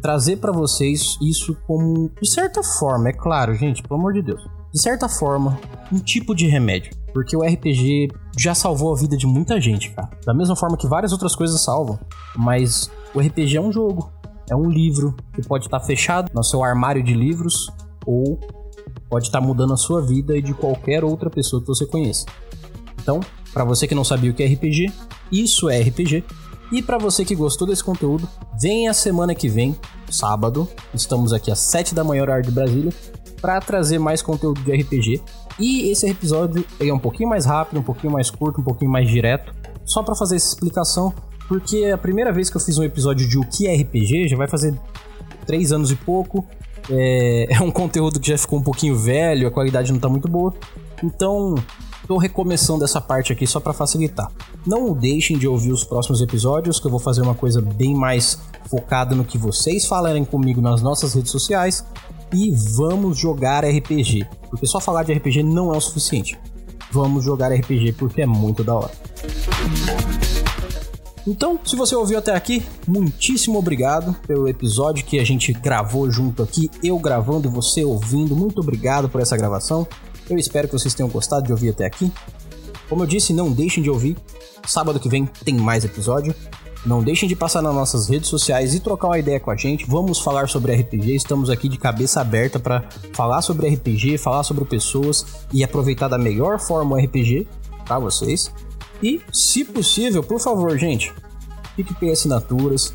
Trazer 0.01 0.37
para 0.37 0.53
vocês 0.53 1.17
isso 1.21 1.55
como, 1.67 2.09
de 2.21 2.31
certa 2.31 2.63
forma, 2.63 3.09
é 3.09 3.13
claro, 3.13 3.53
gente, 3.53 3.83
pelo 3.83 3.99
amor 3.99 4.13
de 4.13 4.21
Deus, 4.21 4.41
de 4.73 4.81
certa 4.81 5.09
forma, 5.09 5.59
um 5.91 5.99
tipo 5.99 6.33
de 6.33 6.47
remédio. 6.47 6.95
Porque 7.13 7.35
o 7.35 7.41
RPG 7.41 8.09
já 8.39 8.55
salvou 8.55 8.93
a 8.93 8.97
vida 8.97 9.17
de 9.17 9.27
muita 9.27 9.59
gente, 9.59 9.89
cara. 9.91 10.09
Da 10.25 10.33
mesma 10.33 10.55
forma 10.55 10.77
que 10.77 10.87
várias 10.87 11.11
outras 11.11 11.35
coisas 11.35 11.61
salvam. 11.61 11.99
Mas 12.37 12.89
o 13.13 13.19
RPG 13.19 13.57
é 13.57 13.61
um 13.61 13.71
jogo, 13.71 14.09
é 14.49 14.55
um 14.55 14.69
livro 14.69 15.15
que 15.33 15.45
pode 15.45 15.65
estar 15.65 15.79
fechado 15.81 16.31
no 16.33 16.43
seu 16.43 16.63
armário 16.63 17.03
de 17.03 17.13
livros 17.13 17.69
ou 18.05 18.39
pode 19.09 19.27
estar 19.27 19.41
mudando 19.41 19.73
a 19.73 19.77
sua 19.77 20.01
vida 20.01 20.37
e 20.37 20.41
de 20.41 20.53
qualquer 20.53 21.03
outra 21.03 21.29
pessoa 21.29 21.61
que 21.61 21.67
você 21.67 21.85
conheça. 21.85 22.25
Então, 23.01 23.19
para 23.51 23.65
você 23.65 23.87
que 23.87 23.95
não 23.95 24.05
sabia 24.05 24.31
o 24.31 24.33
que 24.33 24.41
é 24.41 24.47
RPG, 24.47 24.91
isso 25.31 25.69
é 25.69 25.81
RPG. 25.81 26.23
E 26.71 26.81
para 26.81 26.97
você 26.97 27.25
que 27.25 27.35
gostou 27.35 27.67
desse 27.67 27.83
conteúdo, 27.83 28.27
venha 28.61 28.91
a 28.91 28.93
semana 28.93 29.35
que 29.35 29.49
vem, 29.49 29.75
sábado, 30.09 30.69
estamos 30.93 31.33
aqui 31.33 31.51
às 31.51 31.59
7 31.59 31.93
da 31.93 32.03
manhã 32.03 32.21
horário 32.21 32.45
de 32.45 32.51
Brasília, 32.51 32.93
para 33.41 33.59
trazer 33.59 33.99
mais 33.99 34.21
conteúdo 34.21 34.61
de 34.61 34.71
RPG. 34.71 35.21
E 35.59 35.89
esse 35.89 36.07
episódio 36.07 36.65
é 36.79 36.93
um 36.93 36.99
pouquinho 36.99 37.29
mais 37.29 37.45
rápido, 37.45 37.79
um 37.79 37.83
pouquinho 37.83 38.13
mais 38.13 38.29
curto, 38.29 38.61
um 38.61 38.63
pouquinho 38.63 38.91
mais 38.91 39.09
direto, 39.09 39.53
só 39.85 40.03
para 40.03 40.15
fazer 40.15 40.35
essa 40.35 40.47
explicação, 40.47 41.13
porque 41.47 41.85
a 41.85 41.97
primeira 41.97 42.31
vez 42.31 42.49
que 42.49 42.57
eu 42.57 42.61
fiz 42.61 42.77
um 42.77 42.83
episódio 42.83 43.27
de 43.27 43.37
o 43.37 43.41
que 43.41 43.67
é 43.67 43.75
RPG, 43.75 44.27
já 44.29 44.37
vai 44.37 44.47
fazer 44.47 44.73
três 45.45 45.71
anos 45.71 45.91
e 45.91 45.95
pouco. 45.95 46.45
É, 46.89 47.47
é 47.57 47.61
um 47.61 47.71
conteúdo 47.71 48.19
que 48.19 48.29
já 48.29 48.37
ficou 48.37 48.59
um 48.59 48.63
pouquinho 48.63 48.95
velho, 48.95 49.47
a 49.47 49.51
qualidade 49.51 49.91
não 49.91 49.99
tá 49.99 50.07
muito 50.07 50.27
boa. 50.27 50.53
Então, 51.03 51.55
Estou 52.11 52.19
recomeçando 52.19 52.83
essa 52.83 52.99
parte 52.99 53.31
aqui 53.31 53.47
só 53.47 53.59
para 53.61 53.71
facilitar. 53.71 54.29
Não 54.65 54.93
deixem 54.93 55.37
de 55.37 55.47
ouvir 55.47 55.71
os 55.71 55.85
próximos 55.85 56.19
episódios, 56.19 56.77
que 56.77 56.85
eu 56.85 56.91
vou 56.91 56.99
fazer 56.99 57.21
uma 57.21 57.33
coisa 57.35 57.61
bem 57.61 57.95
mais 57.95 58.37
focada 58.69 59.15
no 59.15 59.23
que 59.23 59.37
vocês 59.37 59.85
falarem 59.85 60.25
comigo 60.25 60.59
nas 60.59 60.81
nossas 60.81 61.13
redes 61.13 61.31
sociais. 61.31 61.85
E 62.33 62.51
vamos 62.51 63.17
jogar 63.17 63.65
RPG, 63.65 64.25
porque 64.49 64.65
só 64.65 64.79
falar 64.79 65.03
de 65.03 65.13
RPG 65.13 65.43
não 65.43 65.73
é 65.73 65.77
o 65.77 65.81
suficiente. 65.81 66.39
Vamos 66.91 67.23
jogar 67.23 67.53
RPG 67.53 67.93
porque 67.93 68.21
é 68.21 68.25
muito 68.25 68.63
da 68.63 68.75
hora. 68.75 68.91
Então, 71.27 71.59
se 71.63 71.75
você 71.75 71.95
ouviu 71.95 72.17
até 72.17 72.33
aqui, 72.33 72.63
muitíssimo 72.87 73.59
obrigado 73.59 74.15
pelo 74.25 74.47
episódio 74.47 75.05
que 75.05 75.19
a 75.19 75.23
gente 75.23 75.53
gravou 75.53 76.09
junto 76.09 76.41
aqui, 76.41 76.69
eu 76.83 76.97
gravando 76.97 77.49
você 77.49 77.83
ouvindo. 77.83 78.35
Muito 78.35 78.59
obrigado 78.59 79.07
por 79.07 79.21
essa 79.21 79.37
gravação. 79.37 79.87
Eu 80.29 80.37
espero 80.37 80.67
que 80.67 80.73
vocês 80.73 80.93
tenham 80.93 81.09
gostado 81.09 81.45
de 81.45 81.51
ouvir 81.51 81.69
até 81.69 81.85
aqui. 81.85 82.11
Como 82.89 83.03
eu 83.03 83.07
disse, 83.07 83.33
não 83.33 83.51
deixem 83.51 83.83
de 83.83 83.89
ouvir. 83.89 84.17
Sábado 84.65 84.99
que 84.99 85.09
vem 85.09 85.25
tem 85.25 85.55
mais 85.55 85.85
episódio. 85.85 86.33
Não 86.85 87.03
deixem 87.03 87.29
de 87.29 87.35
passar 87.35 87.61
nas 87.61 87.75
nossas 87.75 88.09
redes 88.09 88.27
sociais 88.27 88.73
e 88.73 88.79
trocar 88.79 89.09
uma 89.09 89.19
ideia 89.19 89.39
com 89.39 89.51
a 89.51 89.55
gente. 89.55 89.85
Vamos 89.85 90.19
falar 90.19 90.49
sobre 90.49 90.73
RPG. 90.73 91.15
Estamos 91.15 91.49
aqui 91.49 91.69
de 91.69 91.77
cabeça 91.77 92.21
aberta 92.21 92.59
para 92.59 92.83
falar 93.13 93.43
sobre 93.43 93.69
RPG, 93.69 94.17
falar 94.17 94.43
sobre 94.43 94.65
pessoas 94.65 95.25
e 95.53 95.63
aproveitar 95.63 96.07
da 96.07 96.17
melhor 96.17 96.59
forma 96.59 96.95
o 96.95 96.99
RPG 96.99 97.47
para 97.85 97.99
vocês. 97.99 98.51
E, 99.01 99.21
se 99.31 99.63
possível, 99.63 100.23
por 100.23 100.39
favor, 100.39 100.75
gente, 100.77 101.13
PicPay 101.75 102.11
Assinaturas, 102.11 102.93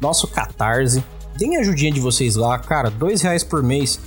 nosso 0.00 0.26
Catarse, 0.26 1.02
deem 1.36 1.56
a 1.56 1.60
ajudinha 1.60 1.92
de 1.92 2.00
vocês 2.00 2.34
lá, 2.34 2.58
cara, 2.58 2.90
dois 2.90 3.22
reais 3.22 3.44
por 3.44 3.62
mês 3.62 4.00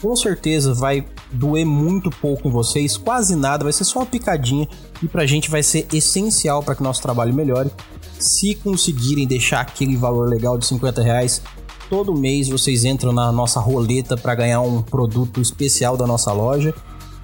com 0.00 0.14
certeza 0.14 0.72
vai 0.72 1.04
doer 1.32 1.66
muito 1.66 2.10
pouco 2.10 2.48
em 2.48 2.50
vocês, 2.50 2.96
quase 2.96 3.34
nada, 3.34 3.64
vai 3.64 3.72
ser 3.72 3.84
só 3.84 4.00
uma 4.00 4.06
picadinha 4.06 4.66
e 5.02 5.08
pra 5.08 5.26
gente 5.26 5.50
vai 5.50 5.62
ser 5.62 5.86
essencial 5.92 6.62
para 6.62 6.74
que 6.74 6.82
nosso 6.82 7.02
trabalho 7.02 7.34
melhore. 7.34 7.70
Se 8.18 8.54
conseguirem 8.56 9.26
deixar 9.26 9.60
aquele 9.60 9.96
valor 9.96 10.28
legal 10.28 10.58
de 10.58 10.66
50 10.66 11.02
reais, 11.02 11.42
todo 11.88 12.14
mês 12.14 12.48
vocês 12.48 12.84
entram 12.84 13.12
na 13.12 13.30
nossa 13.30 13.60
roleta 13.60 14.16
para 14.16 14.34
ganhar 14.34 14.60
um 14.60 14.82
produto 14.82 15.40
especial 15.40 15.96
da 15.96 16.06
nossa 16.06 16.32
loja. 16.32 16.74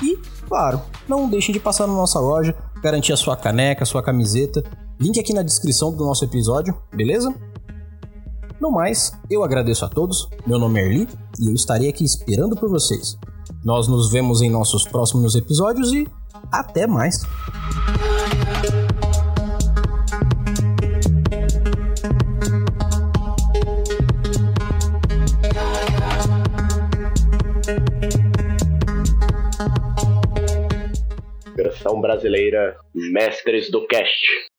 E, 0.02 0.18
claro, 0.48 0.80
não 1.08 1.28
deixem 1.28 1.52
de 1.52 1.60
passar 1.60 1.86
na 1.86 1.94
nossa 1.94 2.20
loja, 2.20 2.54
garantir 2.82 3.12
a 3.12 3.16
sua 3.16 3.36
caneca, 3.36 3.82
a 3.82 3.86
sua 3.86 4.02
camiseta. 4.02 4.62
Link 5.00 5.18
aqui 5.18 5.34
na 5.34 5.42
descrição 5.42 5.94
do 5.94 6.04
nosso 6.04 6.24
episódio, 6.24 6.76
beleza? 6.94 7.34
No 8.60 8.70
mais, 8.70 9.12
eu 9.28 9.42
agradeço 9.42 9.84
a 9.84 9.88
todos, 9.88 10.28
meu 10.46 10.58
nome 10.58 10.80
é 10.80 10.86
Erli 10.86 11.08
e 11.40 11.48
eu 11.48 11.54
estarei 11.54 11.88
aqui 11.88 12.04
esperando 12.04 12.56
por 12.56 12.70
vocês. 12.70 13.18
Nós 13.64 13.88
nos 13.88 14.10
vemos 14.10 14.40
em 14.40 14.48
nossos 14.48 14.84
próximos 14.84 15.34
episódios 15.34 15.92
e 15.92 16.06
até 16.52 16.86
mais! 16.86 17.14
Versão 31.56 32.00
brasileira 32.00 32.76
Mestres 32.94 33.70
do 33.70 33.86
Cast. 33.86 34.53